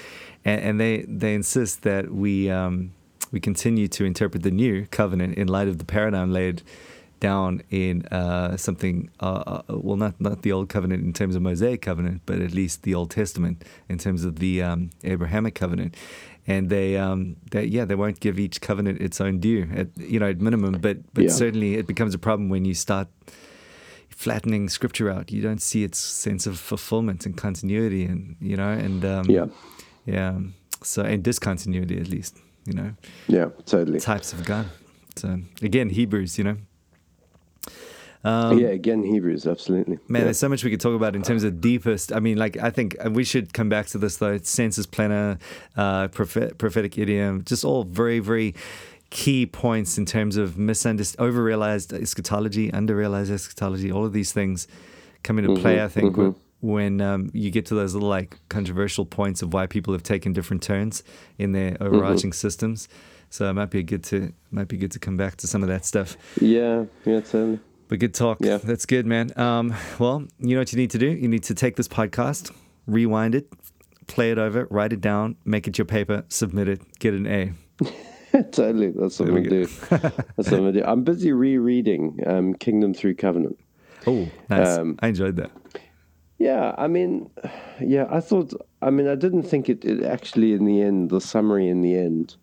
And, 0.44 0.60
and 0.62 0.80
they, 0.82 1.06
they 1.08 1.34
insist 1.34 1.84
that 1.84 2.12
we, 2.12 2.50
um, 2.50 2.92
we 3.32 3.40
continue 3.40 3.88
to 3.88 4.04
interpret 4.04 4.44
the 4.44 4.52
new 4.52 4.86
covenant 4.92 5.38
in 5.38 5.48
light 5.48 5.70
of 5.70 5.78
the 5.78 5.86
paradigm 5.86 6.34
laid 6.34 6.62
down 7.24 7.62
in 7.70 8.06
uh, 8.12 8.58
something, 8.58 9.10
uh, 9.22 9.44
uh, 9.48 9.62
well, 9.86 9.96
not 10.06 10.14
not 10.20 10.42
the 10.42 10.52
old 10.52 10.68
covenant 10.68 11.02
in 11.08 11.14
terms 11.14 11.36
of 11.38 11.42
Mosaic 11.42 11.82
covenant, 11.82 12.22
but 12.26 12.38
at 12.48 12.52
least 12.54 12.84
the 12.84 12.94
Old 12.94 13.10
Testament 13.12 13.64
in 13.88 13.98
terms 13.98 14.26
of 14.26 14.34
the 14.40 14.62
um, 14.62 14.90
Abrahamic 15.06 15.56
covenant. 15.56 15.96
And 16.46 16.70
they, 16.70 16.98
um, 16.98 17.38
they, 17.52 17.64
yeah, 17.64 17.86
they 17.86 17.96
won't 17.96 18.20
give 18.20 18.38
each 18.46 18.60
covenant 18.60 19.00
its 19.02 19.22
own 19.22 19.40
due, 19.40 19.70
at 19.74 19.88
you 19.98 20.20
know, 20.20 20.30
at 20.30 20.42
minimum. 20.42 20.74
But 20.82 20.98
but 21.14 21.24
Yeah. 21.24 21.32
certainly 21.32 21.76
it 21.82 21.88
becomes 21.88 22.14
a 22.14 22.20
problem 22.20 22.50
when 22.50 22.66
you 22.66 22.74
start 22.74 23.08
flattening 24.10 24.70
Scripture 24.70 25.10
out. 25.10 25.32
You 25.32 25.42
don't 25.42 25.62
see 25.62 25.84
its 25.86 25.98
sense 26.00 26.46
of 26.50 26.60
fulfillment 26.60 27.26
and 27.26 27.38
continuity, 27.38 28.04
and 28.12 28.36
you 28.42 28.58
know, 28.58 28.70
and 28.86 29.06
um, 29.06 29.30
Yeah, 29.30 29.48
yeah. 30.06 30.40
So 30.84 31.02
and 31.04 31.24
discontinuity 31.24 31.98
at 32.02 32.08
least, 32.10 32.34
you 32.66 32.74
know 32.74 32.92
yeah, 33.28 33.48
totally. 33.66 34.00
types 34.00 34.34
of 34.34 34.44
God. 34.46 34.66
So 35.16 35.40
again, 35.62 35.90
Hebrews, 35.90 36.38
you 36.38 36.44
know. 36.44 36.58
Um, 38.26 38.58
yeah, 38.58 38.70
again, 38.70 39.04
Hebrews, 39.04 39.46
absolutely. 39.46 40.00
Man, 40.08 40.22
yeah. 40.22 40.26
there's 40.26 40.40
so 40.40 40.48
much 40.48 40.64
we 40.64 40.72
could 40.72 40.80
talk 40.80 40.96
about 40.96 41.16
in 41.16 41.24
terms 41.24 41.44
of 41.44 41.60
deepest. 41.60 42.14
I 42.14 42.20
mean, 42.20 42.38
like 42.38 42.56
I 42.58 42.70
think 42.70 42.96
we 43.10 43.24
should 43.24 43.54
come 43.54 43.68
back 43.68 43.88
to 43.88 43.98
this 43.98 44.18
though. 44.18 44.38
Sensus 44.38 44.86
plenior, 44.86 45.38
uh, 45.76 46.08
prophet, 46.08 46.58
prophetic 46.58 46.98
idiom, 46.98 47.44
just 47.44 47.66
all 47.66 47.84
very, 47.84 48.20
very 48.20 48.56
key 49.10 49.46
points 49.46 49.98
in 49.98 50.06
terms 50.06 50.38
of 50.38 50.58
misunderstood, 50.58 51.20
overrealized 51.20 51.94
eschatology, 51.94 52.72
underrealized 52.72 53.30
eschatology. 53.30 53.92
All 53.92 54.06
of 54.06 54.14
these 54.14 54.32
things 54.32 54.68
come 55.24 55.38
into 55.38 55.60
play. 55.60 55.84
I 55.84 55.90
think 55.90 56.16
mhm. 56.16 56.36
when 56.62 57.02
um, 57.02 57.30
you 57.34 57.52
get 57.52 57.66
to 57.68 57.76
those 57.76 57.94
little 57.94 58.10
like 58.10 58.38
controversial 58.48 59.06
points 59.06 59.42
of 59.42 59.54
why 59.54 59.68
people 59.68 59.94
have 59.94 60.04
taken 60.04 60.32
different 60.32 60.64
turns 60.64 61.04
in 61.38 61.52
their 61.52 61.76
overarching 61.82 62.32
systems. 62.32 62.88
So 63.30 63.50
it 63.50 63.54
might 63.54 63.70
be 63.70 63.84
good 63.84 64.04
to 64.06 64.32
might 64.50 64.70
be 64.70 64.78
good 64.78 64.92
to 64.92 65.00
come 65.00 65.18
back 65.18 65.36
to 65.38 65.48
some 65.48 65.62
of 65.62 65.68
that 65.68 65.86
stuff. 65.86 66.16
yeah, 66.40 66.86
yeah, 67.04 67.20
totally. 67.20 67.60
But 67.88 68.00
good 68.00 68.14
talk. 68.14 68.40
Yeah. 68.42 68.58
That's 68.58 68.86
good, 68.86 69.06
man. 69.06 69.38
Um, 69.38 69.74
well, 70.00 70.26
you 70.40 70.56
know 70.56 70.62
what 70.62 70.72
you 70.72 70.78
need 70.78 70.92
to 70.92 70.98
do? 70.98 71.08
You 71.08 71.28
need 71.28 71.44
to 71.44 71.54
take 71.54 71.76
this 71.76 71.88
podcast, 71.88 72.52
rewind 72.88 73.36
it, 73.36 73.52
play 74.08 74.32
it 74.32 74.38
over, 74.38 74.68
write 74.70 74.94
it 74.94 75.02
down, 75.02 75.36
make 75.46 75.68
it 75.68 75.78
your 75.78 75.86
paper, 75.86 76.24
submit 76.30 76.68
it, 76.68 77.00
get 77.00 77.14
an 77.14 77.28
A. 77.28 77.54
totally. 78.52 78.92
That's 78.92 79.20
what 79.20 79.26
There 79.28 79.36
we 79.36 79.48
do. 79.48 79.66
That's 79.90 80.52
what 80.52 80.62
we'll 80.62 80.72
do. 80.72 80.84
I'm 80.84 81.04
busy 81.04 81.32
rereading 81.32 82.20
um, 82.26 82.54
Kingdom 82.56 82.94
Through 82.94 83.16
Covenant. 83.16 83.60
Oh, 84.08 84.28
nice. 84.50 84.78
Um, 84.78 84.98
I 85.02 85.08
enjoyed 85.08 85.36
that. 85.38 85.52
Yeah, 86.40 86.76
I 86.78 86.88
mean, 86.88 87.30
yeah, 87.80 88.08
I 88.10 88.20
thought, 88.20 88.54
I 88.82 88.90
mean, 88.90 89.08
I 89.08 89.16
didn't 89.16 89.44
think 89.44 89.70
it, 89.70 89.86
it 89.86 90.04
actually, 90.04 90.54
in 90.54 90.66
the 90.66 90.82
end, 90.82 91.10
the 91.10 91.22
summary 91.22 91.70
in 91.70 91.82
the 91.82 91.96
end, 91.96 92.36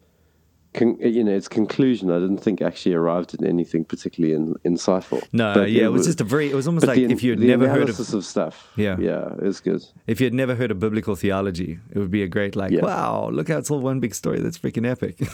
con, 0.74 0.96
you 1.00 1.24
know, 1.24 1.32
its 1.32 1.48
conclusion, 1.48 2.10
I 2.10 2.18
didn't 2.18 2.38
think 2.38 2.62
actually 2.62 2.94
arrived 2.94 3.34
at 3.34 3.42
anything 3.44 3.84
particularly 3.84 4.34
in, 4.34 4.54
insightful. 4.64 5.22
No, 5.32 5.54
But 5.54 5.70
yeah, 5.70 5.84
it 5.84 5.92
was 5.92 6.06
just 6.06 6.20
a 6.20 6.24
very. 6.24 6.50
It 6.50 6.54
was 6.54 6.66
almost 6.66 6.86
like 6.86 6.96
the, 6.96 7.04
if 7.04 7.22
you 7.22 7.30
had 7.30 7.40
never 7.40 7.68
heard 7.68 7.88
of 7.88 7.98
of 8.14 8.24
stuff. 8.24 8.68
Yeah. 8.76 8.96
Yeah, 8.98 9.32
it 9.34 9.42
was 9.42 9.60
good. 9.60 9.82
if 10.06 10.20
you 10.20 10.26
had 10.26 10.34
never 10.34 10.54
heard 10.54 10.70
of 10.70 10.78
biblical 10.78 11.16
theology, 11.16 11.78
it 11.92 11.98
would 11.98 12.10
be 12.10 12.22
a 12.22 12.28
great 12.28 12.56
like, 12.56 12.70
Yeah. 12.72 12.82
wow, 12.82 13.30
look 13.32 13.48
how 13.48 13.58
it's 13.58 13.70
all 13.70 13.80
one 13.80 14.00
big 14.00 14.14
story. 14.14 14.40
That's 14.40 14.58
freaking 14.58 14.86
epic. 14.88 15.16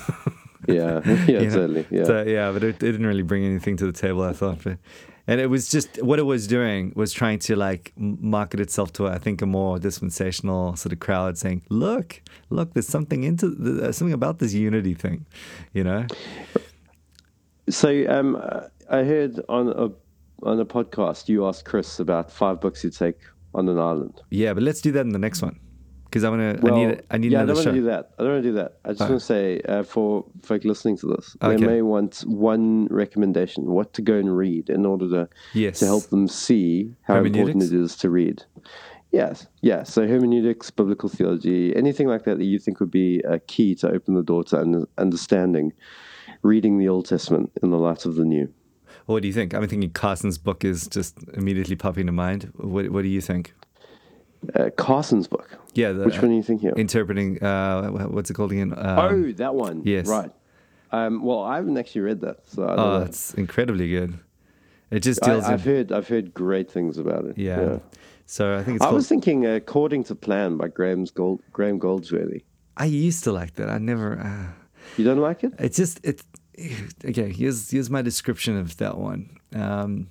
Yeah, 0.68 1.01
yeah, 1.05 1.25
You 1.27 1.49
know? 1.49 1.55
totally. 1.55 1.87
Yeah. 1.90 2.05
So, 2.05 2.22
yeah, 2.22 2.51
but 2.51 2.64
it, 2.64 2.68
it 2.77 2.79
didn't 2.92 3.07
really 3.07 3.22
bring 3.22 3.44
anything 3.44 3.77
to 3.77 3.87
the 3.87 3.92
table, 3.92 4.22
I 4.22 4.33
thought. 4.33 4.64
But, 4.64 4.79
and 5.27 5.41
it 5.41 5.47
was 5.47 5.69
just 5.69 6.03
what 6.03 6.19
it 6.19 6.23
was 6.23 6.47
doing 6.47 6.93
was 6.95 7.12
trying 7.12 7.39
to 7.41 7.57
like 7.57 7.93
market 7.97 8.61
itself 8.61 8.93
to, 8.95 9.09
I 9.09 9.19
think, 9.19 9.43
a 9.43 9.47
more 9.47 9.79
dispensational 9.79 10.77
sort 10.77 10.93
of 10.93 11.01
crowd, 11.01 11.37
saying, 11.39 11.62
"Look, 11.69 12.23
look, 12.51 12.75
there's 12.75 12.89
something 12.89 13.25
into 13.25 13.49
the, 13.49 13.89
uh, 13.89 13.93
something 13.93 14.15
about 14.15 14.39
this 14.39 14.55
unity 14.55 14.95
thing," 14.95 15.27
you 15.73 15.85
know. 15.85 16.07
So 17.69 18.07
um, 18.09 18.41
I 18.91 19.03
heard 19.03 19.41
on 19.49 19.69
a 19.69 19.91
on 20.47 20.61
a 20.61 20.67
podcast 20.67 21.29
you 21.29 21.47
asked 21.47 21.65
Chris 21.65 21.99
about 21.99 22.31
five 22.31 22.61
books 22.61 22.85
you'd 22.85 22.97
take 22.97 23.19
on 23.55 23.69
an 23.69 23.79
island. 23.79 24.21
Yeah, 24.31 24.53
but 24.55 24.62
let's 24.62 24.81
do 24.81 24.93
that 24.93 25.01
in 25.01 25.11
the 25.11 25.19
next 25.19 25.43
one 25.43 25.59
Because 26.16 26.24
I 26.24 26.31
want 26.31 26.57
to. 26.57 26.62
Well, 26.62 26.74
I 26.74 26.87
need. 26.87 27.02
I 27.11 27.16
need 27.18 27.33
yeah, 27.33 27.42
I 27.42 27.44
don't 27.46 27.57
want 27.57 27.66
to 27.66 27.72
do 27.72 27.83
that. 27.85 28.11
I 28.18 28.22
don't 28.22 28.33
want 28.33 28.42
to 28.44 28.48
do 28.48 28.55
that. 28.55 28.79
I 28.87 28.88
just 28.90 29.02
Oh. 29.02 29.09
want 29.09 29.20
to 29.20 29.26
say 29.26 29.61
uh, 29.68 29.83
for 29.83 30.24
folk 30.42 30.64
listening 30.64 30.96
to 30.98 31.07
this, 31.09 31.37
Okay. 31.42 31.57
they 31.57 31.66
may 31.66 31.83
want 31.83 32.20
one 32.26 32.87
recommendation: 32.87 33.66
what 33.66 33.92
to 33.94 34.02
go 34.02 34.14
and 34.14 34.35
read 34.35 34.70
in 34.70 34.87
order 34.87 35.07
to 35.11 35.29
Yes. 35.52 35.81
to 35.81 35.85
help 35.87 36.05
them 36.05 36.26
see 36.26 36.94
how 37.02 37.22
important 37.22 37.62
it 37.64 37.72
is 37.72 37.96
to 37.98 38.09
read. 38.09 38.44
Yes, 39.12 39.46
yeah. 39.61 39.83
So 39.83 40.07
hermeneutics, 40.09 40.70
biblical 40.70 41.09
theology, 41.11 41.74
anything 41.76 42.09
like 42.09 42.24
that 42.24 42.38
that 42.38 42.44
you 42.44 42.59
think 42.59 42.81
would 42.81 42.90
be 42.90 43.20
a 43.20 43.38
key 43.38 43.74
to 43.76 43.90
open 43.90 44.14
the 44.14 44.22
door 44.22 44.42
to 44.44 44.59
un- 44.61 44.87
understanding 44.98 45.72
reading 46.42 46.79
the 46.79 46.88
Old 46.88 47.07
Testament 47.07 47.52
in 47.62 47.70
the 47.70 47.79
light 47.79 48.07
of 48.07 48.14
the 48.16 48.24
New. 48.24 48.48
What 49.07 49.20
do 49.22 49.29
you 49.29 49.35
think? 49.35 49.55
I'm 49.55 49.66
thinking 49.68 49.90
Carson's 49.90 50.38
book 50.38 50.64
is 50.64 50.87
just 50.88 51.18
immediately 51.35 51.76
popping 51.76 52.07
to 52.07 52.12
mind. 52.12 52.52
What 52.57 52.90
What 52.90 53.02
do 53.02 53.09
you 53.09 53.20
think? 53.20 53.52
Uh, 54.55 54.71
Carson's 54.77 55.29
book. 55.29 55.59
Yeah. 55.75 55.93
The, 55.93 56.05
Which 56.05 56.21
one 56.21 56.31
are 56.31 56.35
you 56.35 56.43
thinking 56.43 56.71
of? 56.71 56.79
Interpreting. 56.79 57.43
Uh, 57.43 57.89
what's 58.09 58.31
it 58.31 58.35
called 58.35 58.53
again? 58.53 58.73
Um, 58.77 58.99
oh, 58.99 59.33
that 59.33 59.55
one. 59.55 59.83
yes. 59.85 60.07
Right. 60.09 60.31
Um, 60.93 61.23
well, 61.25 61.43
I 61.43 61.57
haven't 61.57 61.77
actually 61.79 62.03
read 62.03 62.21
that, 62.21 62.49
so 62.49 62.65
I 62.65 62.69
don't 62.69 62.79
oh, 62.79 62.99
know. 62.99 63.05
it's 63.05 63.35
incredibly 63.35 63.89
good. 63.91 64.19
It 64.91 65.01
just 65.01 65.23
I, 65.25 65.31
deals. 65.33 65.45
I've 65.45 65.67
in, 65.67 65.75
heard 65.75 65.93
I've 65.93 66.09
heard 66.09 66.33
great 66.33 66.71
things 66.71 66.97
about 66.97 67.25
it. 67.25 67.37
yeah. 67.37 67.79
So 68.27 68.57
I 68.57 68.63
think 68.63 68.77
it's 68.77 68.83
I 68.83 68.87
called. 68.87 68.97
was 68.97 69.09
thinking 69.09 69.47
uh, 69.47 69.51
"According 69.51 70.05
to 70.05 70.15
Plan" 70.15 70.57
by 70.57 70.69
Graham's 70.69 71.11
Gold, 71.11 71.43
Graham 71.53 71.79
Goldsworthy. 71.79 72.45
I 72.77 72.85
used 72.87 73.25
to 73.25 73.33
like 73.33 73.55
that. 73.55 73.69
I 73.69 73.79
never. 73.79 74.19
Uh, 74.19 74.53
You 74.97 75.05
don't 75.05 75.19
like 75.21 75.43
it? 75.45 75.55
It's 75.59 75.77
just 75.77 76.01
it. 76.05 76.23
Okay, 77.05 77.31
here's 77.33 77.71
here's 77.71 77.91
my 77.91 78.01
description 78.03 78.57
of 78.57 78.77
that 78.79 78.97
one. 78.97 79.37
Um, 79.55 80.09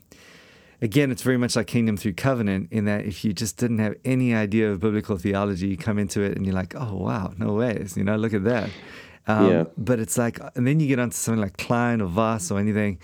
again, 0.81 1.11
it's 1.11 1.21
very 1.21 1.38
much 1.38 1.55
like 1.55 1.67
Kingdom 1.67 1.97
Through 1.97 2.13
Covenant 2.13 2.69
in 2.71 2.85
that 2.85 3.05
if 3.05 3.23
you 3.25 3.33
just 3.33 3.57
didn't 3.57 3.79
have 3.79 3.95
any 4.03 4.33
idea 4.33 4.71
of 4.71 4.79
biblical 4.79 5.17
theology, 5.17 5.67
you 5.67 5.77
come 5.77 5.97
into 5.97 6.21
it 6.21 6.35
and 6.35 6.45
you're 6.45 6.55
like, 6.55 6.75
oh 6.75 6.95
wow, 6.95 7.33
no 7.38 7.53
ways, 7.53 7.95
you 7.97 8.03
know, 8.03 8.15
look 8.15 8.33
at 8.33 8.43
that. 8.43 8.69
Um, 9.27 9.49
Yeah. 9.51 9.63
But 9.77 9.99
it's 9.99 10.17
like, 10.17 10.39
and 10.55 10.67
then 10.67 10.79
you 10.79 10.88
get 10.88 10.99
onto 10.99 11.15
something 11.15 11.41
like 11.41 11.57
Kline 11.57 11.99
or 12.01 12.05
Vos 12.07 12.51
or 12.51 12.59
anything, 12.59 12.99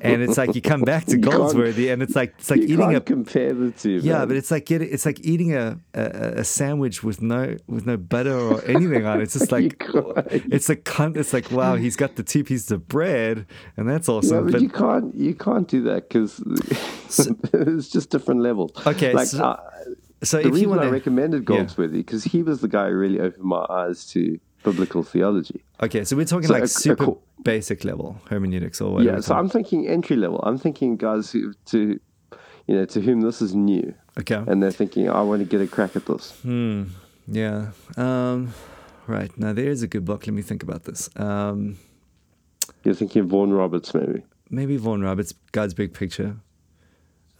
and 0.00 0.22
it's 0.22 0.38
like 0.38 0.54
you 0.54 0.62
come 0.62 0.80
back 0.82 1.04
to 1.06 1.16
Goldsworthy, 1.28 1.90
and 1.90 2.02
it's 2.02 2.16
like 2.16 2.34
it's 2.38 2.50
like 2.50 2.60
you 2.60 2.66
eating 2.66 2.78
can't 2.92 2.96
a 2.96 3.00
compare 3.02 3.52
the 3.52 3.70
two. 3.72 3.98
yeah, 4.02 4.18
man. 4.20 4.28
but 4.28 4.36
it's 4.38 4.50
like 4.50 4.70
it's 4.70 5.04
like 5.04 5.20
eating 5.20 5.54
a, 5.54 5.78
a 5.94 6.00
a 6.40 6.44
sandwich 6.44 7.02
with 7.04 7.20
no 7.20 7.56
with 7.66 7.84
no 7.86 7.96
butter 7.98 8.34
or 8.38 8.64
anything 8.64 9.04
on 9.06 9.20
it. 9.20 9.24
It's 9.24 9.34
just 9.34 9.52
like 9.58 9.76
it's 10.50 10.70
a 10.70 10.76
cunt. 10.76 11.16
It's 11.18 11.32
like 11.34 11.50
wow, 11.50 11.76
he's 11.76 11.96
got 11.96 12.16
the 12.16 12.22
two 12.22 12.42
pieces 12.42 12.70
of 12.70 12.88
bread, 12.88 13.46
and 13.76 13.88
that's 13.88 14.08
Yeah, 14.08 14.14
awesome. 14.14 14.44
but, 14.46 14.52
but 14.52 14.62
you 14.62 14.70
can't 14.70 15.14
you 15.14 15.34
can't 15.34 15.68
do 15.68 15.82
that 15.82 16.08
because 16.08 16.40
it's 17.52 17.88
just 17.88 18.10
different 18.10 18.40
levels. 18.40 18.72
Okay, 18.86 19.12
like 19.12 19.26
so- 19.28 19.44
uh, 19.44 19.60
so 20.22 20.38
the 20.38 20.40
if 20.40 20.46
you 20.46 20.52
reason 20.54 20.70
want 20.70 20.80
I 20.82 20.88
recommended 20.88 21.44
Goldsworthy 21.44 21.98
because 21.98 22.24
he 22.24 22.42
was 22.42 22.60
the 22.62 22.68
guy 22.68 22.88
who 22.88 22.96
really 22.96 23.20
opened 23.20 23.44
my 23.44 23.66
eyes 23.68 24.06
to 24.12 24.38
biblical 24.66 25.02
theology. 25.02 25.60
okay, 25.80 26.02
so 26.04 26.16
we're 26.16 26.24
talking 26.34 26.48
So 26.48 26.54
like 26.54 26.62
a- 26.62 26.72
a 26.72 26.86
super 26.86 27.04
co- 27.06 27.22
basic 27.42 27.84
level 27.84 28.08
hermeneutics 28.30 28.80
or 28.80 28.88
whatever. 28.94 29.16
Yeah, 29.16 29.20
so. 29.22 29.34
I'm 29.34 29.48
thinking 29.48 29.86
entry 29.86 30.16
level. 30.16 30.40
I'm 30.48 30.58
thinking 30.58 30.96
guys 30.96 31.30
who 31.32 31.52
to 31.72 31.78
you 32.68 32.74
know 32.76 32.84
to 32.94 33.00
whom 33.00 33.20
this 33.20 33.40
is 33.40 33.54
new 33.54 33.94
okay, 34.20 34.42
and 34.48 34.62
they're 34.62 34.72
thinking 34.82 35.08
I 35.08 35.22
want 35.22 35.40
to 35.42 35.48
get 35.48 35.60
a 35.60 35.66
crack 35.76 35.94
at 35.96 36.04
this. 36.06 36.32
hmm, 36.42 36.84
yeah, 37.28 37.70
um, 37.96 38.52
right. 39.06 39.30
Now 39.38 39.52
there's 39.52 39.82
a 39.82 39.88
good 39.94 40.04
book. 40.04 40.26
Let 40.26 40.34
me 40.34 40.42
think 40.42 40.62
about 40.62 40.82
this. 40.84 41.08
Um, 41.16 41.76
You're 42.84 42.94
thinking 42.94 43.22
of 43.22 43.28
Vaughan 43.28 43.52
Roberts 43.52 43.94
maybe. 43.94 44.22
maybe 44.50 44.76
Vaughan 44.76 45.02
Roberts, 45.02 45.32
God's 45.52 45.74
Big 45.74 45.92
Picture. 45.94 46.36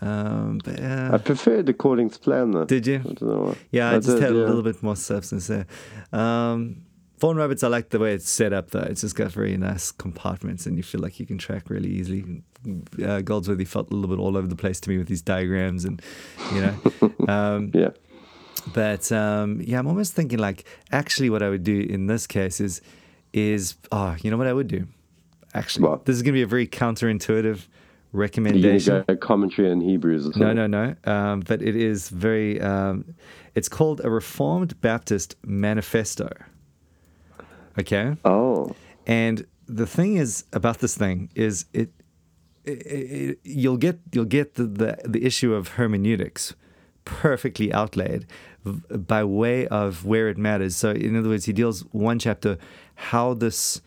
Um, 0.00 0.60
but 0.62 0.78
I 0.78 0.84
uh, 1.16 1.18
preferred 1.18 1.68
according 1.70 2.10
to 2.10 2.18
plan 2.18 2.50
though. 2.50 2.66
did 2.66 2.86
you? 2.86 2.96
I 2.96 3.12
don't 3.16 3.22
know 3.22 3.42
why. 3.46 3.56
Yeah, 3.72 3.90
I, 3.90 3.94
just 3.96 4.08
did, 4.08 4.22
had 4.22 4.32
a 4.32 4.34
little 4.34 4.62
bit 4.62 4.82
more 4.82 4.94
substance 4.96 5.46
there. 5.46 5.66
Um, 6.12 6.82
Vaughan 7.18 7.36
Roberts, 7.36 7.62
I 7.62 7.68
like 7.68 7.88
the 7.90 7.98
way 7.98 8.12
it's 8.14 8.28
set 8.28 8.52
up 8.52 8.70
though. 8.72 8.80
It's 8.80 9.00
just 9.00 9.16
got 9.16 9.30
very 9.32 9.56
nice 9.56 9.90
compartments, 9.90 10.66
and 10.66 10.76
you 10.76 10.82
feel 10.82 11.00
like 11.00 11.18
you 11.18 11.26
can 11.26 11.38
track 11.38 11.70
really 11.70 11.88
easily. 11.88 12.42
Uh, 13.02 13.20
Goldsworthy 13.22 13.64
felt 13.64 13.90
a 13.90 13.94
little 13.94 14.14
bit 14.14 14.20
all 14.20 14.36
over 14.36 14.46
the 14.46 14.56
place 14.56 14.80
to 14.80 14.90
me 14.90 14.98
with 14.98 15.08
these 15.08 15.22
diagrams, 15.22 15.84
and 15.84 16.02
you 16.54 16.60
know. 16.60 16.74
um, 17.32 17.70
Yeah. 17.74 17.90
but 18.74 19.10
um, 19.12 19.60
yeah, 19.64 19.78
I'm 19.78 19.86
almost 19.86 20.12
thinking 20.14 20.38
like 20.38 20.64
actually, 20.92 21.30
what 21.30 21.42
I 21.42 21.48
would 21.48 21.64
do 21.64 21.80
in 21.80 22.06
this 22.06 22.26
case 22.26 22.60
is, 22.60 22.82
is 23.32 23.76
oh, 23.92 24.16
you 24.22 24.30
know 24.30 24.36
what 24.36 24.46
I 24.46 24.52
would 24.52 24.68
do? 24.68 24.86
Actually, 25.54 25.88
What? 25.88 26.04
this 26.04 26.16
is 26.16 26.22
gonna 26.22 26.34
be 26.34 26.42
a 26.42 26.46
very 26.46 26.66
counterintuitive 26.66 27.66
recommendation. 28.12 29.04
go 29.08 29.16
commentary 29.16 29.70
on 29.70 29.80
Hebrews 29.80 30.26
or 30.26 30.38
No, 30.38 30.52
no, 30.52 30.66
no. 30.66 30.94
Um, 31.04 31.40
but 31.40 31.62
it 31.62 31.76
is 31.76 32.08
very. 32.10 32.60
Um, 32.60 33.14
it's 33.54 33.70
called 33.70 34.02
a 34.04 34.10
Reformed 34.10 34.78
Baptist 34.82 35.36
Manifesto. 35.46 36.28
Okay, 37.78 38.16
Oh. 38.24 38.74
and 39.06 39.46
the 39.66 39.86
thing 39.86 40.16
is 40.16 40.44
about 40.52 40.78
this 40.78 40.96
thing 40.96 41.28
is 41.34 41.66
it, 41.72 41.90
it, 42.64 42.72
it 42.86 43.38
you'll 43.44 43.76
get 43.76 43.98
you'll 44.12 44.24
get 44.24 44.54
the, 44.54 44.64
the 44.64 44.98
the 45.04 45.24
issue 45.24 45.52
of 45.54 45.68
hermeneutics 45.76 46.54
perfectly 47.04 47.72
outlaid 47.72 48.26
by 48.90 49.22
way 49.24 49.66
of 49.68 50.04
where 50.04 50.28
it 50.28 50.36
matters. 50.38 50.76
So 50.76 50.90
in 50.90 51.16
other 51.16 51.28
words, 51.28 51.44
he 51.44 51.52
deals 51.52 51.82
one 51.92 52.18
chapter 52.18 52.58
how 52.94 53.34
this 53.34 53.80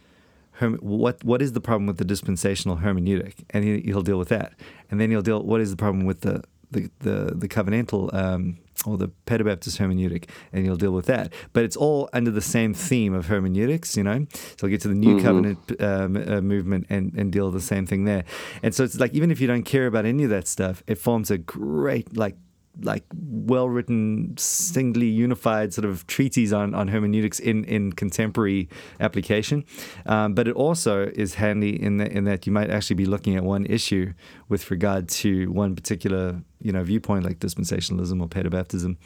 what 0.81 1.23
what 1.23 1.41
is 1.41 1.53
the 1.53 1.61
problem 1.61 1.87
with 1.87 1.97
the 1.97 2.05
dispensational 2.05 2.77
hermeneutic, 2.77 3.35
and 3.51 3.63
he, 3.63 3.79
he'll 3.81 4.01
deal 4.03 4.19
with 4.19 4.29
that, 4.29 4.53
and 4.91 4.99
then 4.99 5.09
he'll 5.09 5.21
deal 5.21 5.41
what 5.43 5.61
is 5.61 5.71
the 5.71 5.77
problem 5.77 6.05
with 6.05 6.21
the 6.21 6.43
the 6.71 6.89
the, 6.99 7.33
the 7.35 7.47
covenantal 7.47 8.13
um, 8.13 8.57
or 8.85 8.97
the 8.97 9.09
pedobaptist 9.25 9.77
hermeneutic, 9.77 10.29
and 10.53 10.65
you'll 10.65 10.77
deal 10.77 10.91
with 10.91 11.05
that. 11.07 11.33
But 11.53 11.63
it's 11.63 11.75
all 11.75 12.09
under 12.13 12.31
the 12.31 12.41
same 12.41 12.73
theme 12.73 13.13
of 13.13 13.27
hermeneutics, 13.27 13.97
you 13.97 14.03
know. 14.03 14.25
So 14.31 14.67
he'll 14.67 14.69
get 14.69 14.81
to 14.81 14.87
the 14.87 14.95
new 14.95 15.21
covenant 15.21 15.59
um, 15.81 16.15
uh, 16.15 16.41
movement 16.41 16.87
and 16.89 17.13
and 17.15 17.31
deal 17.31 17.45
with 17.45 17.55
the 17.55 17.67
same 17.67 17.85
thing 17.85 18.05
there. 18.05 18.23
And 18.63 18.73
so 18.73 18.83
it's 18.83 18.99
like 18.99 19.13
even 19.13 19.31
if 19.31 19.39
you 19.41 19.47
don't 19.47 19.63
care 19.63 19.87
about 19.87 20.05
any 20.05 20.23
of 20.23 20.29
that 20.29 20.47
stuff, 20.47 20.83
it 20.87 20.97
forms 20.97 21.31
a 21.31 21.37
great 21.37 22.15
like 22.15 22.35
like 22.81 23.03
well 23.13 23.69
written, 23.69 24.35
singly 24.37 25.07
unified 25.07 25.73
sort 25.73 25.85
of 25.85 26.05
treatise 26.07 26.51
on, 26.51 26.73
on 26.73 26.87
hermeneutics 26.87 27.39
in, 27.39 27.63
in 27.65 27.91
contemporary 27.93 28.69
application. 28.99 29.65
Um, 30.05 30.33
but 30.33 30.47
it 30.47 30.55
also 30.55 31.07
is 31.07 31.35
handy 31.35 31.81
in 31.81 31.97
that 31.97 32.11
in 32.11 32.23
that 32.25 32.45
you 32.45 32.53
might 32.53 32.69
actually 32.69 32.95
be 32.95 33.05
looking 33.05 33.35
at 33.35 33.43
one 33.43 33.65
issue 33.65 34.13
with 34.47 34.71
regard 34.71 35.09
to 35.09 35.51
one 35.51 35.75
particular 35.75 36.41
you 36.61 36.71
know 36.71 36.83
viewpoint 36.83 37.25
like 37.25 37.39
dispensationalism 37.39 38.21
or 38.21 38.27
pedobaptism. 38.27 38.97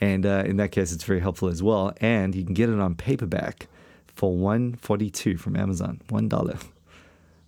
And 0.00 0.24
uh, 0.24 0.44
in 0.46 0.56
that 0.56 0.72
case, 0.72 0.92
it's 0.92 1.04
very 1.04 1.20
helpful 1.20 1.48
as 1.48 1.62
well. 1.62 1.92
And 2.00 2.34
you 2.34 2.42
can 2.42 2.54
get 2.54 2.70
it 2.70 2.80
on 2.80 2.94
paperback 2.94 3.68
for 4.06 4.34
one 4.36 4.74
forty 4.76 5.10
two 5.10 5.36
from 5.36 5.56
Amazon, 5.56 6.00
one 6.08 6.28
dollar. 6.28 6.58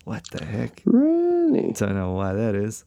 What 0.05 0.25
the 0.31 0.45
heck? 0.45 0.83
Really? 0.85 1.73
Don't 1.73 1.95
know 1.95 2.13
why 2.13 2.33
that 2.33 2.55
is. 2.55 2.85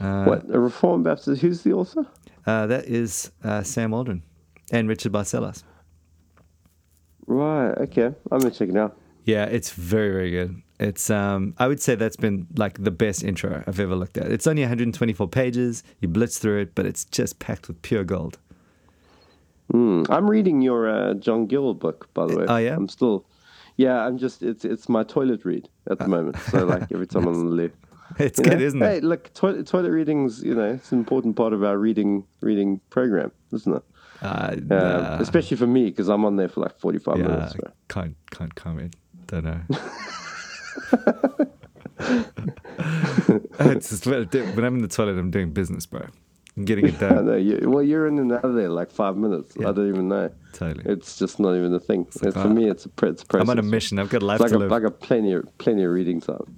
Uh, 0.00 0.24
what? 0.24 0.44
A 0.50 0.58
Reformed 0.58 1.04
Baptist? 1.04 1.40
Who's 1.40 1.62
the 1.62 1.72
author? 1.72 2.06
Uh, 2.46 2.66
that 2.66 2.86
is 2.86 3.30
uh, 3.42 3.62
Sam 3.62 3.92
Waldron 3.92 4.22
and 4.70 4.88
Richard 4.88 5.12
Barcellos. 5.12 5.62
Right. 7.26 7.72
Okay. 7.72 8.06
I'm 8.30 8.38
gonna 8.38 8.50
check 8.50 8.68
it 8.68 8.76
out. 8.76 8.96
Yeah, 9.24 9.44
it's 9.44 9.70
very, 9.70 10.10
very 10.10 10.30
good. 10.30 10.62
It's 10.78 11.08
um, 11.08 11.54
I 11.58 11.68
would 11.68 11.80
say 11.80 11.94
that's 11.94 12.16
been 12.16 12.46
like 12.56 12.82
the 12.82 12.90
best 12.90 13.22
intro 13.22 13.62
I've 13.66 13.80
ever 13.80 13.94
looked 13.94 14.18
at. 14.18 14.30
It's 14.30 14.46
only 14.46 14.62
124 14.62 15.28
pages. 15.28 15.82
You 16.00 16.08
blitz 16.08 16.38
through 16.38 16.60
it, 16.60 16.74
but 16.74 16.84
it's 16.84 17.04
just 17.04 17.38
packed 17.38 17.68
with 17.68 17.80
pure 17.82 18.04
gold. 18.04 18.38
Mm. 19.72 20.06
I'm 20.10 20.28
reading 20.28 20.60
your 20.60 20.88
uh, 20.88 21.14
John 21.14 21.46
Gill 21.46 21.72
book, 21.74 22.08
by 22.12 22.26
the 22.26 22.36
way. 22.36 22.44
Oh, 22.46 22.56
yeah? 22.56 22.74
I'm 22.74 22.88
still. 22.88 23.24
Yeah, 23.76 24.04
I'm 24.04 24.18
just. 24.18 24.42
It's 24.42 24.64
it's 24.64 24.88
my 24.88 25.04
toilet 25.04 25.44
read 25.44 25.68
at 25.90 25.98
the 25.98 26.08
moment. 26.08 26.38
So 26.50 26.64
like 26.64 26.92
every 26.92 27.06
time 27.06 27.26
I'm 27.26 27.34
on 27.34 27.46
the 27.46 27.52
loo. 27.62 27.70
It's 28.18 28.38
You 28.38 28.44
good, 28.44 28.58
know? 28.60 28.64
isn't 28.64 28.82
it? 28.82 28.86
Hey, 28.86 29.00
look, 29.00 29.32
toilet 29.34 29.66
toilet 29.66 29.90
readings. 29.90 30.42
You 30.42 30.54
know, 30.54 30.72
it's 30.74 30.92
an 30.92 30.98
important 30.98 31.36
part 31.36 31.52
of 31.52 31.64
our 31.64 31.76
reading 31.78 32.24
reading 32.40 32.80
program, 32.90 33.32
isn't 33.52 33.74
it? 33.74 33.82
Uh, 34.22 34.50
Um, 34.54 34.68
nah. 34.68 35.16
especially 35.20 35.56
for 35.56 35.66
me 35.66 35.86
because 35.86 36.08
I'm 36.08 36.24
on 36.24 36.36
there 36.36 36.48
for 36.48 36.60
like 36.60 36.78
45 36.78 37.18
yeah, 37.18 37.26
minutes. 37.26 37.52
So. 37.52 37.72
can't 37.88 38.16
can't 38.30 38.54
comment. 38.54 38.94
Don't 39.26 39.44
know. 39.44 39.60
it's 43.60 43.90
just, 43.90 44.06
when 44.06 44.24
when 44.28 44.64
I'm 44.64 44.76
in 44.76 44.82
the 44.82 44.88
toilet, 44.88 45.18
I'm 45.18 45.30
doing 45.30 45.52
business, 45.52 45.86
bro. 45.86 46.06
I'm 46.56 46.64
getting 46.64 46.86
it 46.86 46.98
done. 47.00 47.26
know. 47.26 47.34
You, 47.34 47.68
well, 47.68 47.82
you're 47.82 48.06
in 48.06 48.18
and 48.18 48.30
out 48.32 48.44
of 48.44 48.54
there 48.54 48.68
like 48.68 48.90
five 48.90 49.16
minutes. 49.16 49.54
Yeah. 49.58 49.70
I 49.70 49.72
don't 49.72 49.88
even 49.88 50.08
know. 50.08 50.30
Totally. 50.52 50.84
It's 50.90 51.18
just 51.18 51.40
not 51.40 51.56
even 51.56 51.74
a 51.74 51.80
thing. 51.80 52.06
like, 52.22 52.32
for 52.34 52.40
uh, 52.40 52.46
me, 52.48 52.68
it's 52.70 52.86
a, 52.86 52.90
it's 53.06 53.22
a 53.22 53.26
process. 53.26 53.42
I'm 53.42 53.50
on 53.50 53.58
a 53.58 53.62
mission. 53.62 53.98
I've 53.98 54.08
got 54.08 54.22
a 54.22 54.26
life 54.26 54.36
It's 54.36 54.42
like 54.42 54.50
to 54.52 54.58
a, 54.58 54.60
live. 54.60 54.70
like 54.70 54.84
a 54.84 54.90
plenty 54.90 55.32
of, 55.32 55.58
plenty 55.58 55.82
of 55.84 55.90
reading 55.90 56.20
time. 56.20 56.56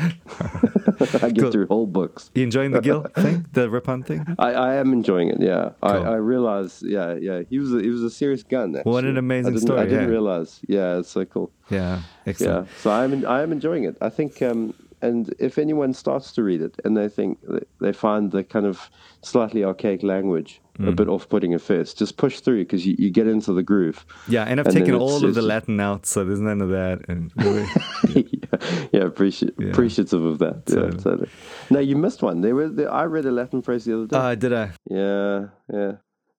I 1.22 1.30
get 1.30 1.38
Cool. 1.38 1.50
through 1.52 1.66
whole 1.66 1.86
books. 1.86 2.30
you 2.34 2.42
enjoying 2.42 2.72
the 2.72 2.80
Gill 2.80 3.02
thing, 3.02 3.46
the 3.52 3.70
Rippon 3.70 4.02
thing? 4.02 4.24
I, 4.38 4.52
I 4.52 4.74
am 4.74 4.92
enjoying 4.92 5.28
it. 5.28 5.40
Yeah, 5.40 5.70
I, 5.82 5.92
Cool. 5.92 6.06
I 6.06 6.14
realize. 6.14 6.82
Yeah, 6.86 7.14
yeah. 7.14 7.42
He 7.48 7.58
was 7.58 7.72
a, 7.72 7.80
he 7.80 7.88
was 7.88 8.02
a 8.02 8.10
serious 8.10 8.42
gun. 8.42 8.76
Actually. 8.76 8.92
What 8.92 9.04
an 9.04 9.16
amazing 9.16 9.48
I 9.48 9.50
didn't, 9.54 9.66
story, 9.66 9.80
I 9.80 9.84
didn't 9.84 10.04
yeah. 10.04 10.10
realize. 10.10 10.60
Yeah, 10.66 10.98
it's 10.98 11.10
so 11.10 11.24
cool. 11.24 11.50
Yeah, 11.70 12.02
excellent. 12.26 12.66
Yeah, 12.66 12.74
so 12.78 12.90
I 12.90 13.04
am 13.04 13.26
I 13.26 13.42
am 13.42 13.52
enjoying 13.52 13.84
it. 13.84 13.96
I 14.00 14.08
think 14.08 14.42
um, 14.42 14.74
and 15.02 15.34
if 15.38 15.58
anyone 15.58 15.94
starts 15.94 16.32
to 16.32 16.42
read 16.42 16.60
it 16.60 16.74
and 16.84 16.96
they 16.96 17.08
think 17.08 17.38
they 17.80 17.92
find 17.92 18.30
the 18.30 18.44
kind 18.44 18.66
of 18.66 18.90
slightly 19.22 19.64
archaic 19.64 20.02
language 20.02 20.60
mm. 20.78 20.88
a 20.88 20.92
bit 20.92 21.08
off-putting 21.08 21.54
at 21.54 21.60
first, 21.60 21.98
just 21.98 22.16
push 22.16 22.40
through 22.40 22.64
because 22.64 22.86
you, 22.86 22.96
you 22.98 23.10
get 23.10 23.26
into 23.26 23.52
the 23.52 23.62
groove. 23.62 24.04
Yeah, 24.28 24.44
and 24.44 24.60
I've 24.60 24.66
and 24.66 24.76
taken 24.76 24.94
all 24.94 25.24
of 25.24 25.34
the 25.34 25.42
Latin 25.42 25.80
out, 25.80 26.06
so 26.06 26.24
there's 26.24 26.40
none 26.40 26.60
of 26.60 26.68
that. 26.70 27.08
And 27.08 27.32
yeah, 28.92 29.02
appreciate, 29.02 29.54
yeah, 29.58 29.68
appreciative 29.68 30.24
of 30.24 30.38
that. 30.38 30.62
Yeah, 30.68 30.90
totally. 30.90 31.28
No, 31.70 31.80
you 31.80 31.96
missed 31.96 32.22
one. 32.22 32.40
There 32.40 32.54
were 32.54 32.68
there, 32.68 32.92
I 32.92 33.04
read 33.04 33.26
a 33.26 33.30
Latin 33.30 33.62
phrase 33.62 33.84
the 33.84 33.96
other 33.96 34.06
day. 34.06 34.16
Uh, 34.16 34.34
did 34.34 34.52
I? 34.52 34.70
Yeah, 34.88 35.46
yeah. 35.72 35.92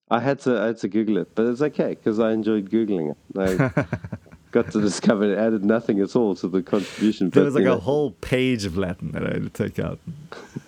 I 0.10 0.19
had 0.19 0.39
to 0.39 0.60
I 0.60 0.65
had 0.67 0.78
to 0.80 0.89
Google 0.89 1.17
it, 1.17 1.36
but 1.36 1.45
it's 1.47 1.62
okay 1.62 1.89
because 1.89 2.19
I 2.19 2.32
enjoyed 2.32 2.69
googling 2.69 3.12
it. 3.12 3.17
Like, 3.34 3.88
got 4.52 4.69
to 4.71 4.82
discover 4.82 5.32
it 5.32 5.38
added 5.38 5.63
nothing 5.63 6.02
at 6.02 6.15
all 6.15 6.36
to 6.36 6.47
the 6.50 6.62
contribution. 6.62 7.30
There 7.30 7.45
was 7.45 7.56
like 7.56 7.65
a 7.65 7.78
whole 7.78 8.12
page 8.12 8.65
of 8.65 8.78
Latin 8.78 9.12
that 9.13 9.26
I 9.26 9.34
had 9.34 9.43
to 9.43 9.50
take 9.50 9.80
out. 9.80 10.00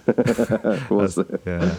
was 0.89 1.15
there? 1.15 1.39
Yeah. 1.45 1.75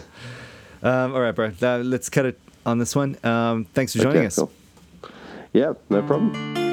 Um, 0.83 1.15
all 1.15 1.21
right, 1.21 1.35
bro. 1.35 1.53
let's 1.61 2.11
cut 2.11 2.27
it 2.27 2.39
on 2.67 2.79
this 2.79 2.95
one. 2.95 3.17
Um, 3.25 3.65
thanks 3.73 3.95
for 3.95 4.01
joining 4.01 4.19
okay, 4.19 4.27
us. 4.27 4.37
Cool. 4.37 4.53
Yeah, 5.55 5.73
no 5.89 6.03
problem. 6.03 6.64